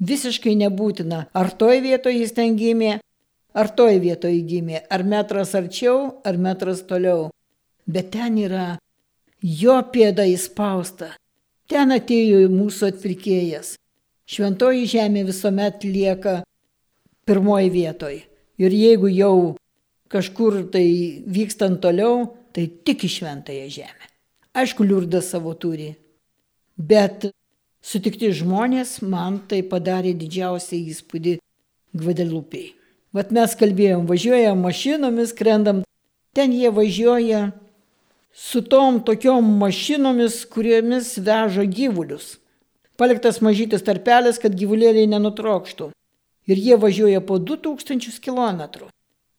visiškai 0.00 0.54
nebūtina, 0.58 1.26
ar 1.32 1.50
toj 1.50 1.80
vietoje 1.84 2.20
jis 2.20 2.34
ten 2.36 2.56
gimė, 2.56 2.98
ar 3.56 3.70
toj 3.72 3.98
vietoje 4.02 4.40
gimė, 4.44 4.82
ar 4.90 5.04
metras 5.04 5.54
arčiau, 5.56 6.20
ar 6.24 6.36
metras 6.36 6.82
toliau. 6.88 7.30
Bet 7.86 8.10
ten 8.12 8.36
yra 8.38 8.78
jo 9.40 9.76
pėda 9.92 10.26
įspausta. 10.28 11.14
Ten 11.66 11.94
atėjo 11.94 12.46
mūsų 12.50 12.92
atpirkėjas. 12.92 13.76
Šventoji 14.26 14.86
žemė 14.90 15.22
visuomet 15.26 15.84
lieka 15.86 16.40
pirmoji 17.26 17.70
vietoje. 17.70 18.22
Ir 18.58 18.72
jeigu 18.72 19.10
jau 19.12 19.56
kažkur 20.10 20.64
tai 20.72 21.22
vykstant 21.26 21.80
toliau, 21.82 22.26
tai 22.54 22.66
tik 22.66 23.04
į 23.06 23.10
šventąją 23.18 23.66
žemę. 23.70 24.10
Aišku, 24.56 24.86
liurdas 24.86 25.28
savo 25.30 25.52
turi. 25.60 25.90
Bet 26.76 27.28
sutikti 27.86 28.32
žmonės 28.34 28.98
man 29.02 29.38
tai 29.50 29.62
padarė 29.62 30.14
didžiausią 30.18 30.78
įspūdį 30.92 31.36
Gvadelupiai. 31.96 32.72
Vat 33.14 33.30
mes 33.32 33.54
kalbėjom, 33.56 34.08
važiuojam 34.10 34.58
mašinomis, 34.60 35.32
krendam, 35.36 35.84
ten 36.36 36.52
jie 36.52 36.68
važiuoja 36.74 37.52
su 38.36 38.60
tom 38.60 38.98
tokiom 39.06 39.46
mašinomis, 39.62 40.42
kuriomis 40.52 41.14
veža 41.16 41.64
gyvulius. 41.64 42.34
Paliktas 43.00 43.40
mažytis 43.44 43.84
tarpelis, 43.86 44.40
kad 44.42 44.56
gyvulėliai 44.56 45.08
nenutrokštų. 45.08 45.90
Ir 46.46 46.60
jie 46.60 46.76
važiuoja 46.80 47.22
po 47.24 47.38
2000 47.38 48.20
km. 48.24 48.90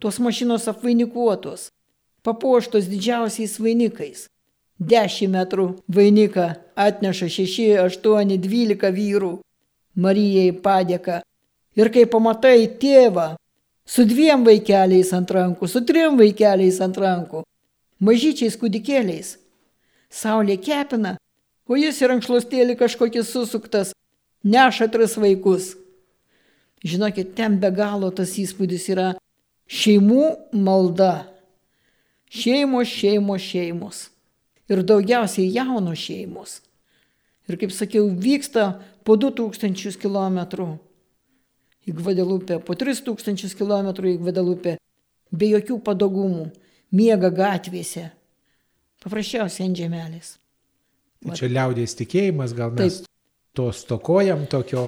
Tos 0.02 0.18
mašinos 0.22 0.68
apvainikuotos, 0.70 1.70
papuoštos 2.26 2.90
didžiausiais 2.90 3.58
vainikais. 3.62 4.26
10 4.80 5.32
metrų 5.34 5.68
vainiką 5.90 6.52
atneša 6.78 7.30
6, 7.34 7.78
8, 7.82 8.38
12 8.38 8.94
vyrų. 8.94 9.34
Marijai 9.98 10.52
padėka. 10.54 11.24
Ir 11.78 11.90
kai 11.94 12.06
pamatai 12.06 12.68
tėvą 12.82 13.36
su 13.88 14.06
dviem 14.06 14.44
vaikeliais 14.46 15.13
ant 15.18 15.32
rankų, 15.34 15.70
su 15.70 15.82
trim 15.86 16.18
vaikeliais 16.20 16.78
ant 16.84 16.98
rankų, 17.02 17.42
mažyčiais 18.04 18.58
kūdikėliais, 18.62 19.38
saulė 20.10 20.58
kepina, 20.62 21.16
o 21.66 21.78
jis 21.80 22.02
ir 22.02 22.13
ankšlostėlį 22.18 22.78
kažkokį 22.78 23.24
susuktas, 23.26 23.94
neša 24.46 24.90
tris 24.94 25.18
vaikus. 25.18 25.74
Žinokit, 26.86 27.34
ten 27.34 27.58
be 27.62 27.72
galo 27.74 28.12
tas 28.13 28.36
įspūdis 28.38 28.86
yra 28.94 29.08
šeimų 29.66 30.28
malda. 30.54 31.26
Šeimos, 32.30 32.92
šeimos, 32.92 33.42
šeimos. 33.42 34.04
Ir 34.67 34.84
daugiausiai 34.84 35.51
jaunos 35.53 35.99
šeimos. 35.99 36.60
Ir 37.47 37.56
kaip 37.60 37.71
sakiau, 37.71 38.10
vyksta 38.12 38.73
po 39.08 39.15
2000 39.15 39.95
km 40.01 40.39
į 41.88 41.95
Gvadelupę, 41.95 42.60
po 42.60 42.75
3000 42.75 43.56
km 43.56 43.93
į 43.95 44.17
Gvadelupę, 44.19 44.75
be 45.32 45.51
jokių 45.53 45.80
padogumų, 45.84 46.49
miega 46.91 47.32
gatvėse. 47.32 48.10
Paprasčiausiai 49.03 49.69
ant 49.69 49.80
žemelės. 49.80 50.36
Tai 51.23 51.38
čia 51.39 51.49
liaudės 51.49 51.95
tikėjimas, 51.97 52.53
gal 52.58 52.73
mes 52.75 53.01
Taip. 53.01 53.10
to 53.56 53.69
stokojam 53.73 54.45
tokio 54.51 54.86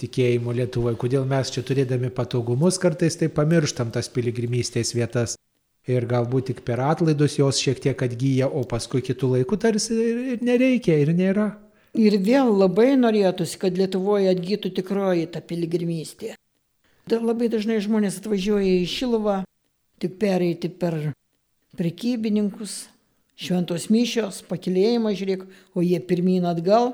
tikėjimo 0.00 0.54
Lietuvoje, 0.56 0.96
kodėl 1.00 1.26
mes 1.28 1.50
čia 1.52 1.64
turėdami 1.66 2.12
patogumus 2.14 2.78
kartais 2.80 3.16
tai 3.18 3.28
pamirštam 3.32 3.90
tas 3.92 4.08
piligrimystės 4.12 4.94
vietas. 4.96 5.36
Ir 5.90 6.06
galbūt 6.10 6.50
tik 6.50 6.62
per 6.66 6.82
atlaidus 6.82 7.38
jos 7.38 7.60
šiek 7.62 7.80
tiek 7.82 8.02
atgyja, 8.02 8.48
o 8.48 8.64
paskui 8.68 9.04
kitų 9.06 9.36
laikų 9.36 9.58
tarsi 9.62 9.94
ir 9.94 10.42
nereikia 10.44 10.98
ir 11.02 11.12
nėra. 11.14 11.52
Ir 11.96 12.18
vėl 12.20 12.50
labai 12.52 12.92
norėtųsi, 12.98 13.56
kad 13.62 13.78
Lietuvoje 13.78 14.28
atgytų 14.34 14.74
tikroji 14.76 15.30
ta 15.32 15.40
piligrimystė. 15.40 16.34
Dar 17.08 17.22
labai 17.24 17.48
dažnai 17.48 17.78
žmonės 17.80 18.18
atvažiuoja 18.20 18.82
į 18.82 18.90
Šiluvą, 18.90 19.38
tik 20.02 20.18
pereiti 20.20 20.68
per 20.68 21.14
prekybininkus, 21.78 22.88
šventos 23.38 23.86
mišios, 23.92 24.42
pakilėjimą, 24.48 25.14
žiūrėk, 25.16 25.46
o 25.76 25.84
jie 25.84 26.00
pirmyn 26.02 26.48
atgal. 26.50 26.90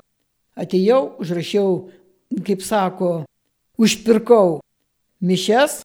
Atėjau, 0.53 1.15
užrašiau, 1.23 1.89
kaip 2.45 2.61
sako, 2.63 3.23
užpirkau 3.81 4.61
mišes, 5.23 5.81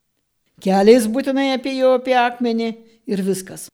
keliais 0.63 1.09
būtinai 1.09 1.55
apie 1.57 1.79
jo 1.79 1.95
apie 1.97 2.15
akmenį 2.19 2.75
ir 3.09 3.25
viskas. 3.25 3.69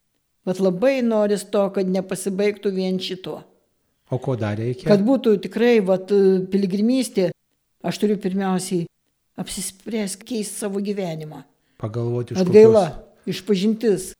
Bet 0.44 0.61
labai 0.61 1.01
noris 1.03 1.44
to, 1.49 1.64
kad 1.75 1.88
nepasibaigtų 1.88 2.73
vien 2.75 3.01
šito. 3.01 3.40
O 4.12 4.18
ko 4.20 4.37
dar 4.37 4.59
reikia? 4.61 4.87
Kad 4.88 5.05
būtų 5.05 5.38
tikrai 5.47 5.79
vat, 5.85 6.12
piligrimystė, 6.53 7.31
aš 7.85 8.01
turiu 8.03 8.18
pirmiausiai 8.20 8.85
apsispręsti 9.40 10.29
keisti 10.29 10.61
savo 10.61 10.83
gyvenimą. 10.85 11.42
Pagalvoti 11.81 12.37
iš 12.37 12.42
Atgaila, 12.44 12.85
išpažintis, 13.27 14.12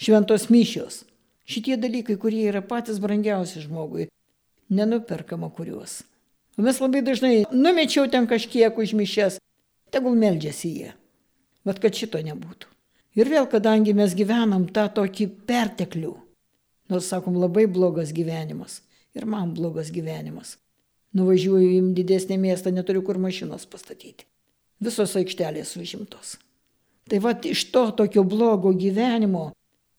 šventos 0.00 0.48
mišios. 0.50 1.04
Šitie 1.50 1.78
dalykai, 1.80 2.18
kurie 2.20 2.44
yra 2.50 2.60
patys 2.62 3.00
brangiausi 3.02 3.62
žmogui, 3.62 4.10
nenuperkama 4.70 5.50
kuriuos. 5.54 6.02
O 6.58 6.66
mes 6.66 6.78
labai 6.82 7.00
dažnai 7.06 7.46
numečiau 7.54 8.10
ten 8.10 8.26
kažkiek 8.30 8.74
už 8.76 8.92
mišes, 8.98 9.38
tegul 9.94 10.18
meldžiasi 10.18 10.74
jie. 10.74 10.92
Bet 11.64 11.80
kad 11.82 11.96
šito 11.96 12.20
nebūtų. 12.24 12.68
Ir 13.18 13.30
vėl, 13.30 13.46
kadangi 13.50 13.94
mes 13.96 14.14
gyvenam 14.14 14.68
tą 14.70 14.86
tokį 14.94 15.26
perteklių, 15.48 16.12
nors 16.90 17.08
sakom 17.10 17.38
labai 17.40 17.66
blogas 17.66 18.12
gyvenimas, 18.14 18.80
ir 19.14 19.26
man 19.26 19.54
blogas 19.56 19.90
gyvenimas. 19.94 20.56
Nuvažiuoju 21.16 21.70
į 21.74 21.80
didesnį 21.96 22.38
miestą, 22.38 22.70
neturiu 22.70 23.02
kur 23.02 23.18
mašinos 23.18 23.66
pastatyti. 23.66 24.28
Visos 24.80 25.16
aikštelės 25.18 25.74
užimtos. 25.80 26.36
Tai 27.10 27.18
va 27.18 27.34
iš 27.34 27.64
to 27.74 27.88
tokio 27.98 28.22
blogo 28.22 28.70
gyvenimo 28.70 29.50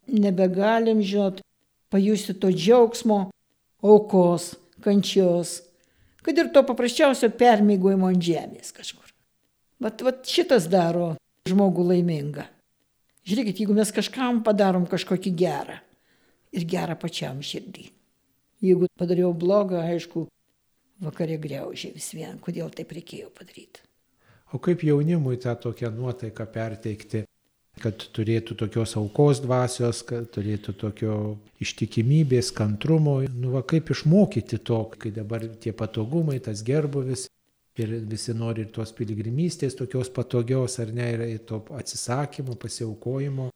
nebegalim, 0.08 1.02
žinot, 1.04 1.42
pajusti 1.92 2.38
to 2.40 2.48
džiaugsmo, 2.56 3.26
aukos, 3.84 4.54
kančios, 4.82 5.60
kad 6.24 6.38
ir 6.40 6.52
to 6.54 6.64
paprasčiausio 6.66 7.30
permygojimo 7.36 8.08
ant 8.08 8.24
žemės 8.24 8.72
kažkur. 8.76 9.12
Bet 9.82 10.02
vat 10.06 10.24
šitas 10.30 10.70
daro 10.72 11.16
žmogų 11.50 11.90
laimingą. 11.92 12.48
Žiūrėkit, 13.28 13.62
jeigu 13.62 13.76
mes 13.78 13.92
kažkam 13.94 14.42
padarom 14.46 14.88
kažkokį 14.90 15.34
gerą 15.38 15.78
ir 16.52 16.66
gerą 16.68 16.98
pačiam 17.00 17.42
širdį. 17.46 17.88
Jeigu 18.62 18.90
padariau 18.98 19.34
blogą, 19.34 19.82
aišku, 19.94 20.26
vakarė 21.06 21.38
greužė 21.42 21.94
vis 21.96 22.12
vien, 22.18 22.38
kodėl 22.42 22.74
taip 22.74 22.94
reikėjo 22.98 23.30
padaryti. 23.38 23.86
O 24.52 24.60
kaip 24.60 24.84
jaunimui 24.84 25.38
tą 25.42 25.54
tokią 25.56 25.94
nuotaiką 25.96 26.46
perteikti, 26.52 27.24
kad 27.82 28.04
turėtų 28.16 28.58
tokios 28.60 28.98
aukos 29.00 29.40
dvasios, 29.42 30.02
kad 30.04 30.28
turėtų 30.36 30.76
tokio 30.82 31.16
ištikimybės, 31.64 32.52
kantrumo, 32.58 33.22
nu 33.32 33.54
va 33.56 33.62
kaip 33.64 33.94
išmokyti 33.94 34.60
to, 34.68 34.84
kai 34.98 35.14
dabar 35.16 35.46
tie 35.62 35.72
patogumai, 35.78 36.42
tas 36.44 36.66
gerbuvis 36.68 37.30
ir 37.84 37.96
visi 38.10 38.34
nori 38.38 38.66
ir 38.66 38.72
tos 38.76 38.94
piligrimystės 38.96 39.78
tokios 39.80 40.12
patogios, 40.14 40.78
ar 40.82 40.92
ne, 40.96 41.08
ir 41.36 41.42
to 41.48 41.64
atsisakymo, 41.78 42.58
pasiaukojimo. 42.62 43.50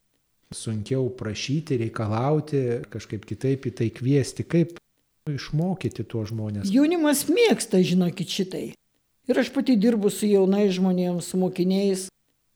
Sunkiau 0.56 1.10
prašyti, 1.18 1.80
reikalauti, 1.82 2.62
kažkaip 2.94 3.26
kitaip 3.28 3.66
į 3.66 3.72
tai 3.80 3.88
kviesti, 3.94 4.46
kaip 4.46 4.76
išmokyti 5.30 6.06
tuos 6.06 6.30
žmonės. 6.30 6.70
Jaunimas 6.70 7.26
mėgsta, 7.32 7.82
žinokit, 7.82 8.30
šitai. 8.30 8.66
Ir 9.26 9.40
aš 9.42 9.50
pati 9.56 9.74
dirbu 9.82 10.12
su 10.14 10.30
jaunais 10.30 10.76
žmonėmis, 10.78 11.32
su 11.32 11.40
mokiniais, 11.42 12.08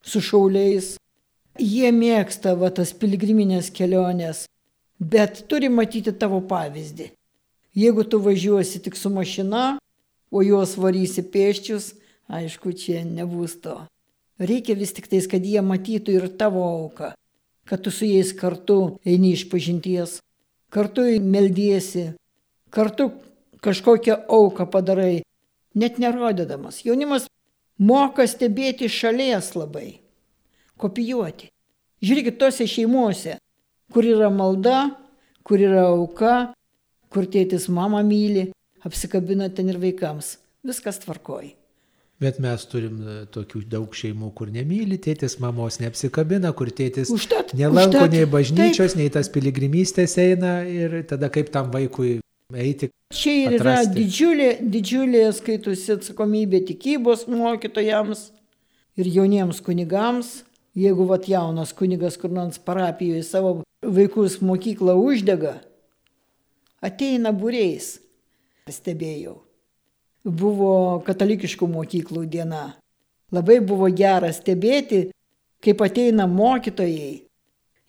su 0.06 0.22
šauliais. 0.22 0.94
Jie 1.60 1.90
mėgsta 1.92 2.54
va 2.56 2.70
tas 2.70 2.94
piligriminės 2.94 3.72
kelionės, 3.74 4.46
bet 5.02 5.44
turi 5.50 5.72
matyti 5.74 6.14
tavo 6.14 6.44
pavyzdį. 6.46 7.10
Jeigu 7.80 8.06
tu 8.06 8.20
važiuosi 8.22 8.84
tik 8.86 8.96
su 8.98 9.10
mašina, 9.14 9.80
o 10.32 10.44
juos 10.46 10.76
varysi 10.78 11.24
pėščius, 11.26 11.94
aišku, 12.30 12.74
čia 12.78 13.04
nebus 13.06 13.58
to. 13.64 13.76
Reikia 14.40 14.78
vis 14.80 14.94
tik 14.96 15.10
tais, 15.12 15.28
kad 15.28 15.44
jie 15.44 15.62
matytų 15.66 16.16
ir 16.16 16.28
tavo 16.40 16.64
auką, 16.64 17.12
kad 17.68 17.84
tu 17.84 17.92
su 17.92 18.08
jais 18.08 18.32
kartu 18.34 19.00
eini 19.06 19.34
iš 19.36 19.48
pažinties, 19.52 20.20
kartu 20.72 21.04
meldiesi, 21.20 22.14
kartu 22.72 23.12
kažkokią 23.60 24.22
auką 24.30 24.70
padarai, 24.72 25.24
net 25.76 26.00
nerodydamas. 26.00 26.84
Jaunimas 26.86 27.28
moka 27.78 28.26
stebėti 28.28 28.88
šalies 28.88 29.54
labai, 29.58 30.00
kopijuoti. 30.80 31.50
Žiūrėkit, 32.00 32.38
tose 32.40 32.64
šeimuose, 32.70 33.36
kur 33.92 34.08
yra 34.08 34.30
malda, 34.32 34.96
kur 35.44 35.60
yra 35.60 35.90
auka, 35.90 36.54
kur 37.12 37.28
tėtis 37.28 37.68
mamą 37.68 38.06
myli, 38.08 38.50
apsikabina 38.86 39.50
ten 39.54 39.72
ir 39.72 39.80
vaikams. 39.82 40.38
Viskas 40.66 41.00
tvarkoji. 41.04 41.56
Bet 42.20 42.40
mes 42.44 42.66
turim 42.68 42.98
e, 43.00 43.14
tokių 43.32 43.62
daug 43.72 43.94
šeimų, 43.96 44.34
kur 44.36 44.50
nemyli, 44.52 44.98
tėtis 45.00 45.38
mamos 45.40 45.78
neapsikabina, 45.80 46.52
kur 46.52 46.68
tėtis 46.76 47.12
užtat, 47.16 47.54
nelanko 47.56 47.96
užtat, 47.96 48.12
nei 48.12 48.26
bažnyčios, 48.28 48.92
taip. 48.92 49.00
nei 49.00 49.14
tas 49.14 49.30
piligrimystės 49.32 50.18
eina 50.20 50.58
ir 50.68 50.98
tada 51.08 51.30
kaip 51.32 51.48
tam 51.54 51.72
vaikui 51.72 52.18
eiti. 52.52 52.90
Čia 53.16 53.36
ir 53.46 53.56
yra 53.56 53.78
atrasti. 53.78 53.96
didžiulė, 54.02 54.50
didžiulė 54.74 55.24
skaitusi 55.38 55.96
atsakomybė 55.96 56.60
tikybos 56.68 57.24
mokytojams 57.32 58.28
ir 59.00 59.12
jauniems 59.16 59.64
kunigams. 59.64 60.42
Jeigu 60.80 61.08
vat 61.08 61.26
jaunas 61.28 61.72
kunigas 61.76 62.20
kur 62.20 62.30
nors 62.36 62.60
parapijoje 62.62 63.24
savo 63.26 63.56
vaikus 63.82 64.38
mokyklą 64.44 64.94
uždega, 65.00 65.56
ateina 66.84 67.32
būreis 67.36 67.96
stebėjau. 68.76 69.38
Buvo 70.26 71.00
katalikiškų 71.08 71.68
mokyklų 71.72 72.26
diena. 72.30 72.76
Labai 73.32 73.60
buvo 73.62 73.88
gera 73.94 74.32
stebėti, 74.34 75.10
kaip 75.64 75.82
ateina 75.86 76.26
mokytojai, 76.28 77.22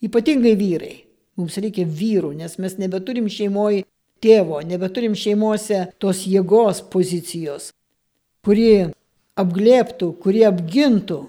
ypatingai 0.05 0.55
vyrai. 0.59 0.97
Mums 1.40 1.57
reikia 1.62 1.87
vyrų, 1.88 2.35
nes 2.37 2.59
mes 2.61 2.77
nebeturim 2.77 3.29
šeimoje 3.33 3.87
tėvo, 4.21 4.61
nebeturim 4.66 5.14
šeimose 5.16 5.87
tos 6.03 6.27
jėgos 6.29 6.83
pozicijos, 6.93 7.71
kuri 8.45 8.90
apglėptų, 9.40 10.11
kuri 10.21 10.45
apgintų. 10.49 11.23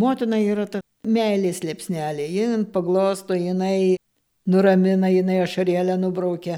Motina 0.00 0.38
yra 0.40 0.64
ta 0.70 0.80
meilės 1.04 1.60
liepsnelė, 1.66 2.24
jin 2.30 2.64
paglosto, 2.72 3.36
jinai 3.36 3.98
nuramina, 4.48 5.10
jinai 5.12 5.42
ašarėlę 5.44 5.98
nubraukia. 6.00 6.56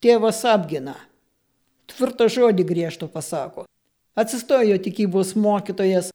Tėvas 0.00 0.40
apgina 0.48 0.96
tvirtą 2.00 2.30
žodį 2.32 2.64
griežto 2.64 3.08
pasako. 3.12 3.66
Atsistojo 4.16 4.78
tikybos 4.80 5.36
mokytojas. 5.36 6.08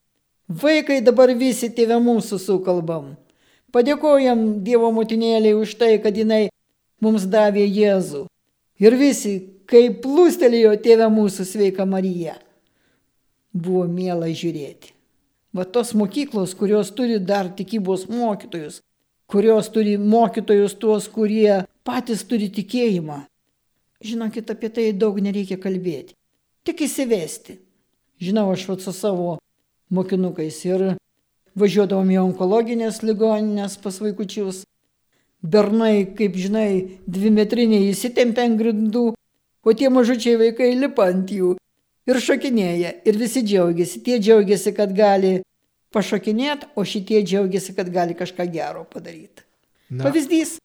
Vaikai 0.50 1.00
dabar 1.06 1.32
visi 1.38 1.70
tėvė 1.70 2.00
mūsų 2.02 2.42
sukalbam. 2.42 3.14
Padėkojam 3.74 4.64
Dievo 4.66 4.90
motinėliai 4.96 5.54
už 5.58 5.78
tai, 5.78 5.98
kad 6.02 6.18
jinai 6.18 6.50
mums 7.02 7.26
davė 7.30 7.66
Jėzų. 7.66 8.26
Ir 8.82 8.98
visi, 8.98 9.36
kai 9.70 9.90
plūstelėjo 10.02 10.76
tėvę 10.84 11.08
mūsų 11.12 11.46
sveika 11.48 11.86
Marija, 11.88 12.36
buvo 13.54 13.86
miela 13.88 14.30
žiūrėti. 14.30 14.94
Va 15.56 15.64
tos 15.64 15.94
mokyklos, 15.96 16.54
kurios 16.60 16.92
turi 16.92 17.20
dar 17.20 17.48
tikybos 17.48 18.10
mokytojus, 18.12 18.82
kurios 19.32 19.70
turi 19.72 19.96
mokytojus 19.98 20.76
tuos, 20.76 21.08
kurie 21.08 21.64
patys 21.88 22.26
turi 22.28 22.50
tikėjimą, 22.52 23.24
Žinokit, 24.04 24.50
apie 24.52 24.70
tai 24.70 24.92
daug 24.94 25.18
nereikia 25.24 25.58
kalbėti. 25.62 26.16
Tik 26.68 26.84
įsivesti. 26.88 27.60
Žinau, 28.20 28.50
aš 28.52 28.68
vat 28.70 28.84
su 28.84 28.92
savo 28.96 29.38
mokinukais 29.94 30.58
ir 30.66 30.84
važiuodavom 31.56 32.10
į 32.12 32.20
onkologinės 32.24 33.02
ligoninės 33.06 33.78
pas 33.84 34.00
vaikučius. 34.04 34.64
Bernai, 35.46 36.08
kaip 36.18 36.36
žinai, 36.42 37.00
dvi 37.06 37.32
metriniai 37.32 37.92
įsitempia 37.92 38.48
ant 38.50 38.58
grindų, 38.60 39.06
o 39.64 39.74
tie 39.78 39.92
mažučiai 39.94 40.40
vaikai 40.42 40.74
lipa 40.80 41.08
ant 41.14 41.32
jų 41.32 41.54
ir 42.10 42.22
šokinėja. 42.28 42.96
Ir 43.06 43.20
visi 43.22 43.46
džiaugiasi. 43.46 44.02
Tie 44.06 44.18
džiaugiasi, 44.20 44.74
kad 44.76 44.92
gali 44.98 45.38
pašokinėti, 45.96 46.74
o 46.76 46.84
šitie 46.84 47.22
džiaugiasi, 47.24 47.76
kad 47.78 47.92
gali 47.94 48.18
kažką 48.18 48.48
gero 48.52 48.84
padaryti. 48.90 49.46
Na. 49.90 50.08
Pavyzdys 50.08 50.58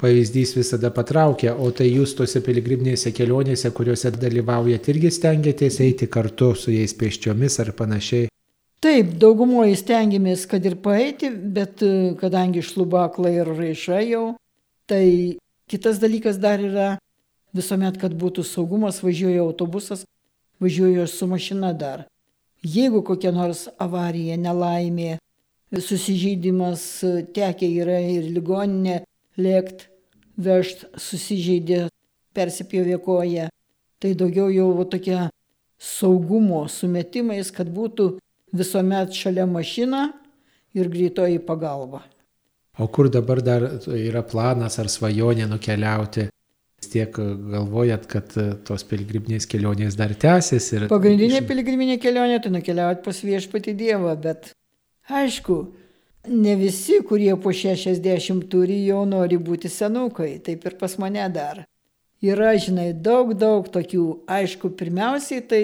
pavyzdys 0.00 0.54
visada 0.56 0.90
patraukia, 0.92 1.54
o 1.56 1.70
tai 1.72 1.88
jūs 1.88 2.14
tose 2.18 2.42
piligriminėse 2.44 3.12
kelionėse, 3.16 3.70
kuriuose 3.72 4.12
dalyvaujate, 4.12 4.92
irgi 4.92 5.12
stengiatės 5.14 5.80
eiti 5.84 6.08
kartu 6.12 6.52
su 6.54 6.74
jais 6.74 6.94
pėsčiomis 6.96 7.60
ar 7.64 7.72
panašiai. 7.78 8.28
Taip, 8.84 9.14
daugumoje 9.20 9.78
stengiamės, 9.80 10.44
kad 10.50 10.64
ir 10.68 10.76
paeiti, 10.84 11.30
bet 11.32 11.80
e, 11.82 12.12
kadangi 12.20 12.60
šlubakla 12.62 13.32
ir 13.32 13.48
raiša 13.56 14.02
jau, 14.04 14.26
tai 14.86 15.38
kitas 15.70 15.96
dalykas 16.02 16.36
dar 16.38 16.60
yra 16.60 16.90
visuomet, 17.56 17.96
kad 17.96 18.12
būtų 18.12 18.44
saugumas, 18.44 19.00
važiuoja 19.02 19.40
autobusas, 19.46 20.04
važiuoju 20.60 21.06
su 21.08 21.28
mašina 21.30 21.72
dar. 21.72 22.04
Jeigu 22.60 23.00
kokia 23.06 23.32
nors 23.32 23.64
avarija, 23.80 24.36
nelaimė, 24.36 25.16
susižeidimas, 25.72 26.84
tekia 27.34 27.68
yra 27.82 27.98
ir 28.04 28.28
ligoninė, 28.36 29.00
lėkt, 29.40 29.88
vežt, 30.36 30.86
susižeidė, 31.00 31.86
persipjovė 32.36 32.98
koją, 33.04 33.48
tai 34.00 34.12
daugiau 34.18 34.50
jau 34.52 34.68
tokia 34.84 35.28
saugumo 35.80 36.66
sumetimais, 36.68 37.50
kad 37.52 37.68
būtų 37.72 38.16
visuomet 38.56 39.16
šalia 39.16 39.46
mašina 39.48 40.10
ir 40.76 40.88
greitoji 40.92 41.40
pagalba. 41.44 42.02
O 42.78 42.88
kur 42.92 43.08
dabar 43.08 43.40
dar 43.40 43.64
yra 43.88 44.22
planas 44.22 44.76
ar 44.80 44.90
svajonė 44.92 45.48
nukeliauti? 45.48 46.28
Tiek 46.86 47.16
galvojat, 47.16 48.04
kad 48.06 48.34
tos 48.68 48.84
piligriminės 48.86 49.48
kelionės 49.50 49.96
dar 49.98 50.12
tęsis 50.14 50.68
ir... 50.76 50.84
Pagrindinė 50.92 51.40
piligriminė 51.48 51.96
kelionė 51.98 52.36
tai 52.44 52.52
nukeliauti 52.52 53.02
pas 53.02 53.22
viešpatį 53.24 53.74
Dievą, 53.80 54.12
bet 54.20 54.52
aišku, 55.08 55.56
ne 56.28 56.56
visi, 56.56 57.00
kurie 57.08 57.36
po 57.36 57.52
60 57.52 58.48
turi, 58.50 58.82
jau 58.86 59.04
nori 59.08 59.38
būti 59.38 59.70
senukai, 59.72 60.36
taip 60.42 60.66
ir 60.66 60.76
pas 60.80 60.96
mane 60.98 61.26
dar. 61.32 61.64
Yra, 62.24 62.54
žinai, 62.56 62.92
daug, 62.92 63.34
daug 63.36 63.68
tokių. 63.68 64.06
Aišku, 64.26 64.72
pirmiausiai 64.78 65.44
tai 65.44 65.62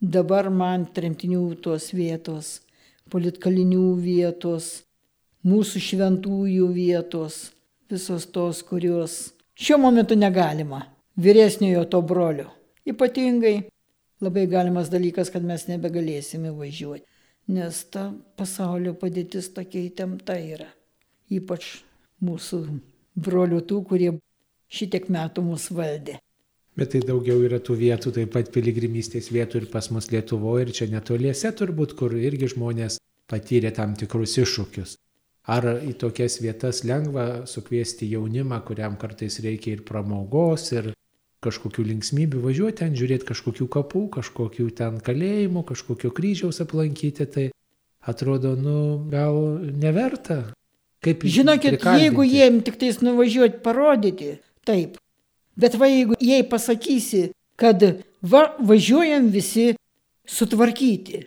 dabar 0.00 0.48
man 0.50 0.86
tremtinių 0.96 1.42
tos 1.62 1.90
vietos, 1.94 2.60
politkalinių 3.12 3.94
vietos, 4.00 4.86
mūsų 5.46 5.82
šventųjų 5.88 6.68
vietos, 6.74 7.50
visos 7.90 8.26
tos, 8.32 8.62
kurios 8.66 9.34
šiuo 9.54 9.78
momentu 9.84 10.16
negalima. 10.18 10.86
Vyresniojo 11.16 11.86
to 11.88 12.02
brolio. 12.04 12.50
Ypatingai 12.84 13.68
labai 14.20 14.46
galimas 14.48 14.90
dalykas, 14.92 15.30
kad 15.32 15.44
mes 15.44 15.64
nebegalėsime 15.68 16.52
važiuoti, 16.56 17.04
nes 17.48 17.80
ta 17.92 18.10
pasaulio 18.38 18.94
padėtis 18.98 19.52
tokia 19.54 19.86
įtempta 19.86 20.36
yra. 20.40 20.68
Ypač 21.30 21.82
mūsų 22.22 22.60
brolių 23.16 23.62
tų, 23.66 23.82
kurie 23.88 24.12
šitiek 24.68 25.08
metų 25.12 25.44
mus 25.46 25.70
valdė. 25.70 26.18
Bet 26.76 26.92
tai 26.92 27.00
daugiau 27.08 27.40
yra 27.46 27.58
tų 27.62 27.78
vietų, 27.80 28.12
taip 28.12 28.34
pat 28.34 28.50
piligrimystės 28.52 29.30
vietų 29.32 29.62
ir 29.62 29.66
pas 29.72 29.88
mus 29.94 30.10
Lietuvoje 30.12 30.66
ir 30.66 30.72
čia 30.76 30.90
netoliese 30.92 31.52
turbūt, 31.56 31.94
kur 31.96 32.12
irgi 32.12 32.50
žmonės 32.52 32.98
patyrė 33.30 33.72
tam 33.74 33.94
tikrus 33.96 34.36
iššūkius. 34.42 34.98
Ar 35.48 35.64
į 35.86 35.94
tokias 35.96 36.40
vietas 36.42 36.82
lengva 36.84 37.46
sukviesti 37.48 38.10
jaunimą, 38.10 38.60
kuriam 38.66 38.98
kartais 39.00 39.38
reikia 39.44 39.76
ir 39.76 39.84
pramogos, 39.88 40.68
ir 40.74 40.90
kažkokių 41.46 41.86
linksmybių 41.92 42.42
važiuoti 42.44 42.80
ten, 42.82 42.98
žiūrėti 42.98 43.30
kažkokių 43.30 43.70
kapų, 43.78 44.02
kažkokių 44.18 44.68
ten 44.76 45.00
kalėjimų, 45.06 45.64
kažkokio 45.70 46.12
kryžiaus 46.14 46.60
aplankyti, 46.66 47.26
tai 47.30 47.48
atrodo, 48.02 48.54
nu, 48.58 48.76
gal 49.10 49.40
neverta. 49.78 50.42
Kaip 51.06 51.22
Žinokit, 51.22 51.78
jeigu 51.78 52.24
jiem 52.26 52.60
tik 52.66 52.78
tais 52.80 52.98
nuvažiuoti 53.04 53.60
parodyti, 53.62 54.36
taip, 54.66 54.96
Bet 55.56 55.74
va 55.80 55.88
jeigu 55.88 56.18
jai 56.20 56.42
pasakysi, 56.44 57.30
kad 57.56 57.80
va 58.20 58.42
važiuojam 58.60 59.30
visi 59.32 59.72
sutvarkyti, 60.28 61.22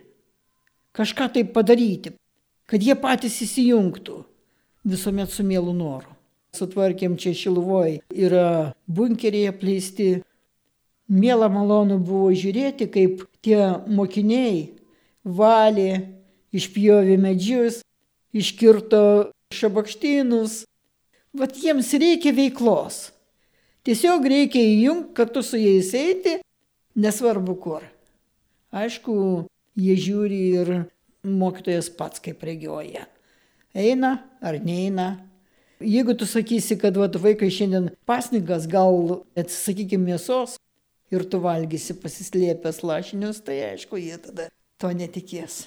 kažką 0.94 1.26
tai 1.34 1.42
padaryti, 1.50 2.14
kad 2.70 2.82
jie 2.82 2.94
patys 2.94 3.40
įsijungtų, 3.42 4.20
visuomet 4.86 5.34
su 5.34 5.42
mielu 5.46 5.74
noru. 5.74 6.14
Sutvarkėm 6.56 7.14
čia 7.20 7.32
Šilvoj, 7.36 8.00
yra 8.10 8.74
bunkeriai 8.90 9.52
apleisti. 9.52 10.20
Mėla 11.10 11.48
malonu 11.50 11.98
buvo 12.02 12.30
žiūrėti, 12.34 12.86
kaip 12.90 13.24
tie 13.42 13.58
mokiniai 13.90 14.68
valė, 15.26 16.16
išpjovė 16.54 17.16
medžius, 17.22 17.80
iškirto 18.34 19.30
šabakštynus. 19.54 20.64
Vat 21.34 21.58
jiems 21.58 21.90
reikia 21.98 22.34
veiklos. 22.34 23.10
Tiesiog 23.86 24.26
reikia 24.28 24.60
įjungti, 24.60 25.14
kartu 25.16 25.42
su 25.46 25.58
jais 25.58 25.90
eiti, 25.96 26.36
nesvarbu 26.98 27.54
kur. 27.62 27.86
Aišku, 28.70 29.14
jie 29.78 29.96
žiūri 29.98 30.40
ir 30.60 30.72
mokytojas 31.26 31.90
pats 31.94 32.22
kaip 32.22 32.42
regioja. 32.46 33.06
Eina 33.74 34.18
ar 34.42 34.58
neina. 34.62 35.29
Jeigu 35.80 36.12
tu 36.14 36.26
sakysi, 36.28 36.76
kad 36.76 36.96
vat, 37.00 37.14
vaikai 37.16 37.48
šiandien 37.48 37.88
pasnigas, 38.08 38.66
gal 38.68 39.22
atsisakykime 39.38 40.12
mėsos 40.12 40.58
ir 41.08 41.24
tu 41.24 41.40
valgysi 41.40 41.96
pasislėpęs 42.02 42.82
lašinius, 42.84 43.40
tai 43.46 43.56
aišku, 43.70 43.96
jie 43.96 44.18
tada 44.20 44.50
to 44.80 44.90
netikės. 44.92 45.62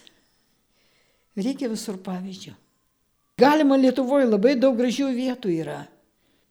Reikia 1.33 1.71
visur 1.71 1.97
pavyzdžių. 2.05 2.53
Galima 3.41 3.79
Lietuvoje 3.81 4.27
labai 4.29 4.53
daug 4.61 4.77
gražių 4.77 5.09
vietų 5.15 5.53
yra. 5.63 5.79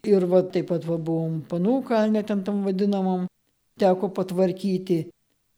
Ir 0.02 0.26
va 0.26 0.40
taip 0.42 0.66
pat 0.72 0.82
va, 0.82 0.96
buvom 0.98 1.38
panų 1.46 1.76
kalne, 1.86 2.24
ten 2.26 2.42
tam 2.42 2.64
vadinamam, 2.66 3.28
teko 3.78 4.10
patvarkyti. 4.10 5.04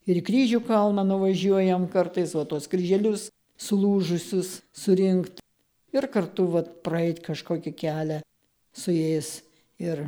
Ir 0.05 0.21
kryžių 0.21 0.61
kalną 0.69 1.07
nuvažiuojam 1.09 1.89
kartais, 1.89 2.37
o 2.37 2.45
tos 2.45 2.69
kryželius 2.69 3.31
sulūžusius 3.57 4.59
surinkti. 4.77 5.44
Ir 5.95 6.09
kartu 6.11 6.49
va 6.51 6.65
praeit 6.87 7.23
kažkokį 7.25 7.73
kelią 7.79 8.21
su 8.75 8.95
jais. 8.95 9.41
Ir 9.83 10.07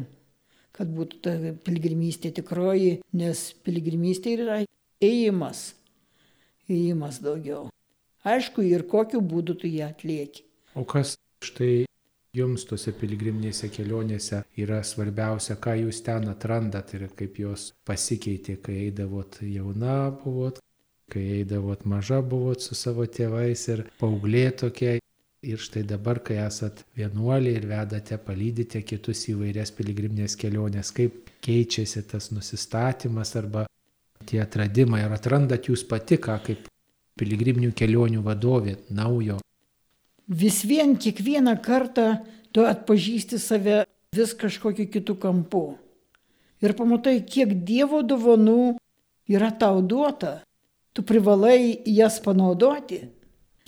kad 0.76 0.90
būtų 0.92 1.20
ta 1.24 1.34
piligrimystė 1.66 2.32
tikroji, 2.36 3.00
nes 3.16 3.42
piligrimystė 3.64 4.36
yra 4.36 4.60
ėjimas. 5.02 5.72
Ėjimas 6.68 7.20
daugiau. 7.24 7.66
Aišku, 8.26 8.64
ir 8.66 8.84
kokiu 8.90 9.22
būdu 9.22 9.54
tu 9.62 9.70
ją 9.70 9.92
atlieki. 9.92 10.42
O 10.74 10.82
kas 10.84 11.14
štai 11.46 11.86
jums 12.36 12.66
tose 12.68 12.92
piligriminėse 12.92 13.70
kelionėse 13.72 14.42
yra 14.60 14.82
svarbiausia, 14.84 15.56
ką 15.62 15.76
jūs 15.84 16.02
ten 16.04 16.28
atrandat 16.32 16.92
ir 16.98 17.06
kaip 17.16 17.38
jos 17.40 17.70
pasikeitė, 17.88 18.58
kai 18.60 18.80
eidavot 18.88 19.38
jauna 19.46 20.10
buvot, 20.24 20.60
kai 21.12 21.22
eidavot 21.38 21.86
maža 21.88 22.20
buvot 22.20 22.60
su 22.60 22.76
savo 22.76 23.06
tėvais 23.06 23.62
ir 23.72 23.86
paauglė 24.00 24.50
tokia. 24.64 24.96
Ir 25.44 25.60
štai 25.60 25.82
dabar, 25.84 26.22
kai 26.24 26.38
esat 26.42 26.82
vienuoliai 26.96 27.58
ir 27.58 27.66
vedate, 27.68 28.16
palydite 28.18 28.80
kitus 28.82 29.26
į 29.30 29.36
vairias 29.42 29.70
piligriminės 29.76 30.34
keliones, 30.40 30.90
kaip 30.96 31.28
keičiasi 31.44 32.02
tas 32.10 32.30
nusistatymas 32.32 33.36
arba 33.36 33.66
tie 34.26 34.40
atradimai, 34.42 35.04
ar 35.04 35.18
atrandat 35.18 35.68
jūs 35.68 35.84
pati 35.86 36.18
ką 36.18 36.40
kaip 36.46 36.70
piligriminių 37.20 37.74
kelionių 37.76 38.24
vadovė 38.24 38.78
naujo 38.90 39.38
vis 40.26 40.64
vien 40.64 40.96
kiekvieną 40.98 41.56
kartą 41.62 42.18
tu 42.52 42.66
atpažįsti 42.66 43.38
save 43.38 43.84
vis 44.14 44.34
kažkokiu 44.34 44.88
kitu 44.90 45.14
kampu. 45.14 45.78
Ir 46.62 46.72
pamatai, 46.74 47.20
kiek 47.22 47.52
Dievo 47.64 48.02
dovanų 48.02 48.76
yra 49.28 49.50
tau 49.52 49.82
duota. 49.82 50.42
Tu 50.92 51.04
privalai 51.04 51.82
jas 51.84 52.18
panaudoti. 52.24 53.02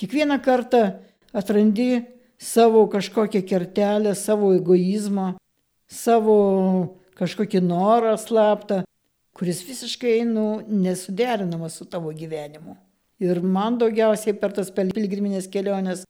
Kiekvieną 0.00 0.40
kartą 0.40 0.98
atrandi 1.32 2.04
savo 2.38 2.86
kažkokią 2.90 3.42
kertelę, 3.46 4.14
savo 4.14 4.52
egoizmą, 4.56 5.34
savo 5.88 6.36
kažkokį 7.18 7.62
norą 7.64 8.14
slaptą, 8.20 8.82
kuris 9.34 9.62
visiškai 9.66 10.20
nu, 10.28 10.60
nesuderinamas 10.68 11.78
su 11.78 11.86
tavo 11.86 12.12
gyvenimu. 12.14 12.76
Ir 13.18 13.40
man 13.42 13.78
daugiausiai 13.78 14.36
per 14.38 14.54
tas 14.54 14.70
piligriminės 14.70 15.50
keliones 15.50 16.04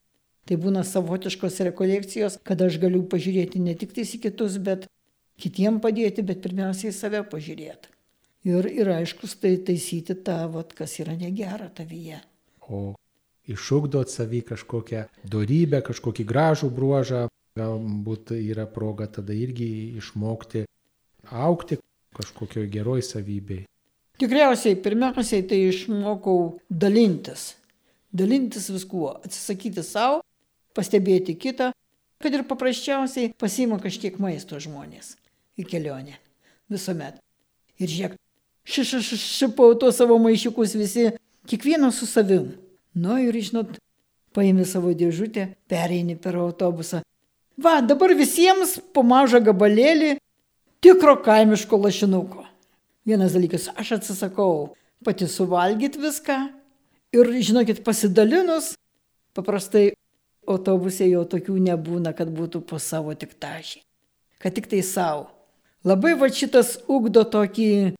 Tai 0.48 0.56
būna 0.56 0.80
savotiškos 0.88 1.58
rekolekcijos, 1.66 2.38
kad 2.40 2.62
aš 2.64 2.78
galiu 2.80 3.02
pažiūrėti 3.12 3.60
ne 3.60 3.74
tik 3.76 3.92
tais 3.92 4.14
į 4.16 4.22
kitus, 4.22 4.56
bet 4.64 4.86
kitiem 5.36 5.76
padėti, 5.84 6.24
bet 6.24 6.40
pirmiausiai 6.44 6.94
save 6.96 7.20
pažiūrėti. 7.28 7.92
Ir, 8.48 8.68
ir 8.80 8.88
aiškus 8.94 9.34
tai 9.42 9.58
taisyti 9.60 10.16
tą, 10.24 10.38
vat, 10.54 10.72
kas 10.78 10.94
yra 11.02 11.18
negera 11.20 11.68
tavyje. 11.68 12.22
O 12.64 12.94
išugdot 13.48 14.10
savį 14.12 14.42
kažkokią 14.52 15.04
darybę, 15.24 15.82
kažkokį 15.86 16.26
gražų 16.28 16.70
bruožą, 16.74 17.26
galbūt 17.58 18.34
yra 18.36 18.66
proga 18.70 19.08
tada 19.10 19.34
irgi 19.34 19.68
išmokti 19.98 20.66
aukti 21.30 21.78
kažkokioj 22.16 22.68
geroj 22.72 23.02
savybei. 23.02 23.64
Tikriausiai 24.18 24.78
pirmiausiai 24.82 25.44
tai 25.46 25.60
išmokau 25.68 26.58
dalintis. 26.70 27.54
Dalintis 28.10 28.66
viskuo, 28.72 29.12
atsisakyti 29.22 29.84
savo 29.84 30.22
pastebėti 30.74 31.36
kitą, 31.38 31.70
kad 32.22 32.34
ir 32.34 32.46
paprasčiausiai 32.48 33.32
pasima 33.38 33.78
kažkiek 33.82 34.18
maisto 34.22 34.58
žmonės 34.62 35.14
į 35.58 35.66
kelionę. 35.68 36.16
Visuomet. 36.72 37.20
Ir 37.78 37.90
žiūrėk, 37.92 38.16
šipau 38.66 39.76
tuos 39.78 39.98
savo 40.00 40.18
maišiukus 40.22 40.74
visi, 40.78 41.10
kiekvienas 41.48 42.00
su 42.00 42.08
savim. 42.10 42.50
Nu 42.94 43.18
ir, 43.20 43.36
žinot, 43.36 43.78
paimi 44.36 44.64
savo 44.68 44.92
dėžutę, 44.96 45.50
pereini 45.70 46.16
per 46.16 46.38
autobusą. 46.38 47.02
Va, 47.58 47.80
dabar 47.82 48.14
visiems 48.14 48.76
po 48.94 49.02
mažą 49.02 49.40
gabalėlį 49.42 50.16
tikro 50.84 51.16
kaimiško 51.24 51.80
lašinuko. 51.84 52.44
Vienas 53.08 53.34
dalykas, 53.34 53.68
aš 53.74 53.96
atsisakau 53.98 54.76
pati 55.04 55.26
suvalgyti 55.30 56.00
viską 56.02 56.36
ir, 57.16 57.32
žinokit, 57.42 57.82
pasidalinus, 57.86 58.74
paprastai 59.34 59.92
autobusė 60.48 61.08
jau 61.10 61.24
tokių 61.28 61.58
nebūna, 61.70 62.14
kad 62.16 62.30
būtų 62.32 62.62
po 62.68 62.78
savo 62.82 63.14
tik 63.18 63.34
tašį, 63.40 63.82
kad 64.42 64.54
tik 64.56 64.68
tai 64.70 64.82
savo. 64.86 65.28
Labai 65.86 66.14
va 66.18 66.28
šitas 66.30 66.76
ugdo 66.90 67.22
tokį 67.28 67.94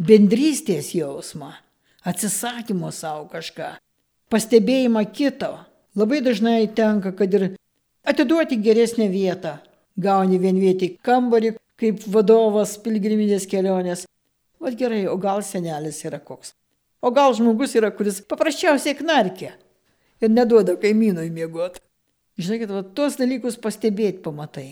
bendrystės 0.00 0.94
jausmą, 0.96 1.52
atsisakymo 2.06 2.90
savo 2.94 3.28
kažką, 3.32 3.74
pastebėjimą 4.30 5.04
kito. 5.14 5.50
Labai 5.98 6.20
dažnai 6.22 6.68
tenka, 6.74 7.12
kad 7.16 7.34
ir 7.34 7.48
atiduoti 8.06 8.60
geresnę 8.62 9.10
vietą. 9.10 9.58
Gauni 10.00 10.38
vienvietį 10.40 10.94
kambarį 11.04 11.56
kaip 11.80 12.04
vadovas 12.12 12.76
pilgriminės 12.80 13.46
kelionės. 13.50 14.06
Vat 14.60 14.76
gerai, 14.78 15.06
o 15.08 15.16
gal 15.20 15.42
senelis 15.44 16.02
yra 16.04 16.20
koks. 16.20 16.54
O 17.00 17.10
gal 17.16 17.34
žmogus 17.36 17.74
yra, 17.78 17.90
kuris 17.96 18.20
paprasčiausiai 18.28 18.96
knarkia 18.98 19.54
ir 20.20 20.32
neduoda 20.32 20.76
kaimynui 20.80 21.30
miegoti. 21.32 21.80
Žinokit, 22.40 22.72
va, 22.72 22.82
tuos 22.96 23.16
dalykus 23.20 23.56
pastebėti 23.60 24.22
pamatai. 24.24 24.68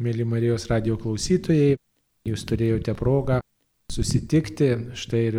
Mėly 0.00 0.24
Marijos 0.28 0.66
radio 0.72 0.96
klausytojai, 1.00 1.76
jūs 2.28 2.44
turėjote 2.48 2.94
progą 2.96 3.40
susitikti 3.92 4.70
štai 4.96 5.22
ir 5.28 5.38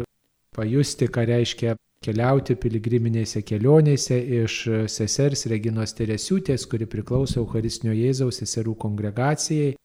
pajusti, 0.56 1.10
ką 1.10 1.26
reiškia 1.30 1.76
keliauti 2.02 2.56
piligriminėse 2.58 3.44
kelionėse 3.46 4.18
iš 4.42 4.56
sesers 4.90 5.46
Reginos 5.52 5.94
Teresiūtės, 5.98 6.66
kuri 6.70 6.88
priklauso 6.90 7.44
Eucharistinio 7.44 7.94
Jėzaus 7.94 8.42
seserų 8.42 8.74
kongregacijai. 8.82 9.76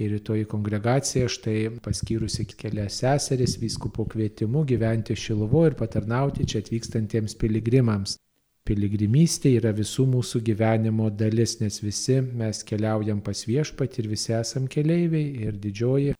Ir 0.00 0.14
toji 0.24 0.46
kongregacija 0.48 1.28
štai 1.28 1.58
paskyrusi 1.84 2.46
kelias 2.48 3.02
seseris 3.02 3.58
vyskupo 3.60 4.06
kvietimu 4.08 4.64
gyventi 4.64 5.14
Šilovo 5.14 5.66
ir 5.68 5.76
patarnauti 5.76 6.46
čia 6.48 6.62
atvykstantiems 6.64 7.36
piligrimams. 7.36 8.16
Piligrimystė 8.64 9.52
yra 9.58 9.74
visų 9.76 10.06
mūsų 10.08 10.40
gyvenimo 10.46 11.10
dalis, 11.10 11.58
nes 11.60 11.82
visi 11.84 12.18
mes 12.22 12.64
keliaujam 12.64 13.20
pas 13.24 13.44
viešpatį 13.46 14.02
ir 14.02 14.10
visi 14.14 14.34
esam 14.40 14.66
keleiviai 14.72 15.46
ir 15.46 15.60
didžioji 15.60 16.16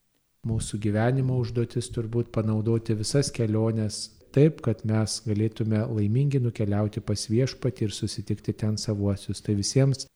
mūsų 0.47 0.81
gyvenimo 0.85 1.41
užduotis 1.41 1.91
turbūt 1.95 2.31
panaudoti 2.37 2.97
visas 2.97 3.33
keliones 3.33 4.20
taip, 4.35 4.61
kad 4.64 4.83
mes 4.89 5.18
galėtume 5.26 5.83
laimingi 5.91 6.41
nukeliauti 6.43 7.03
pas 7.05 7.26
viešpatį 7.31 7.87
ir 7.89 7.95
susitikti 7.95 8.55
ten 8.62 8.78
savuosius. 8.81 9.43
Tai 9.45 9.57
visiems 9.59 10.07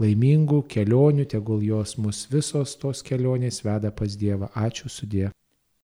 laimingų 0.00 0.62
kelionių, 0.70 1.26
tegul 1.34 1.62
jos 1.64 1.96
mus 1.98 2.24
visos 2.32 2.76
tos 2.80 3.04
kelionės 3.06 3.62
veda 3.66 3.92
pas 3.92 4.16
Dievą. 4.16 4.50
Ačiū 4.54 4.90
sudė. 4.92 5.30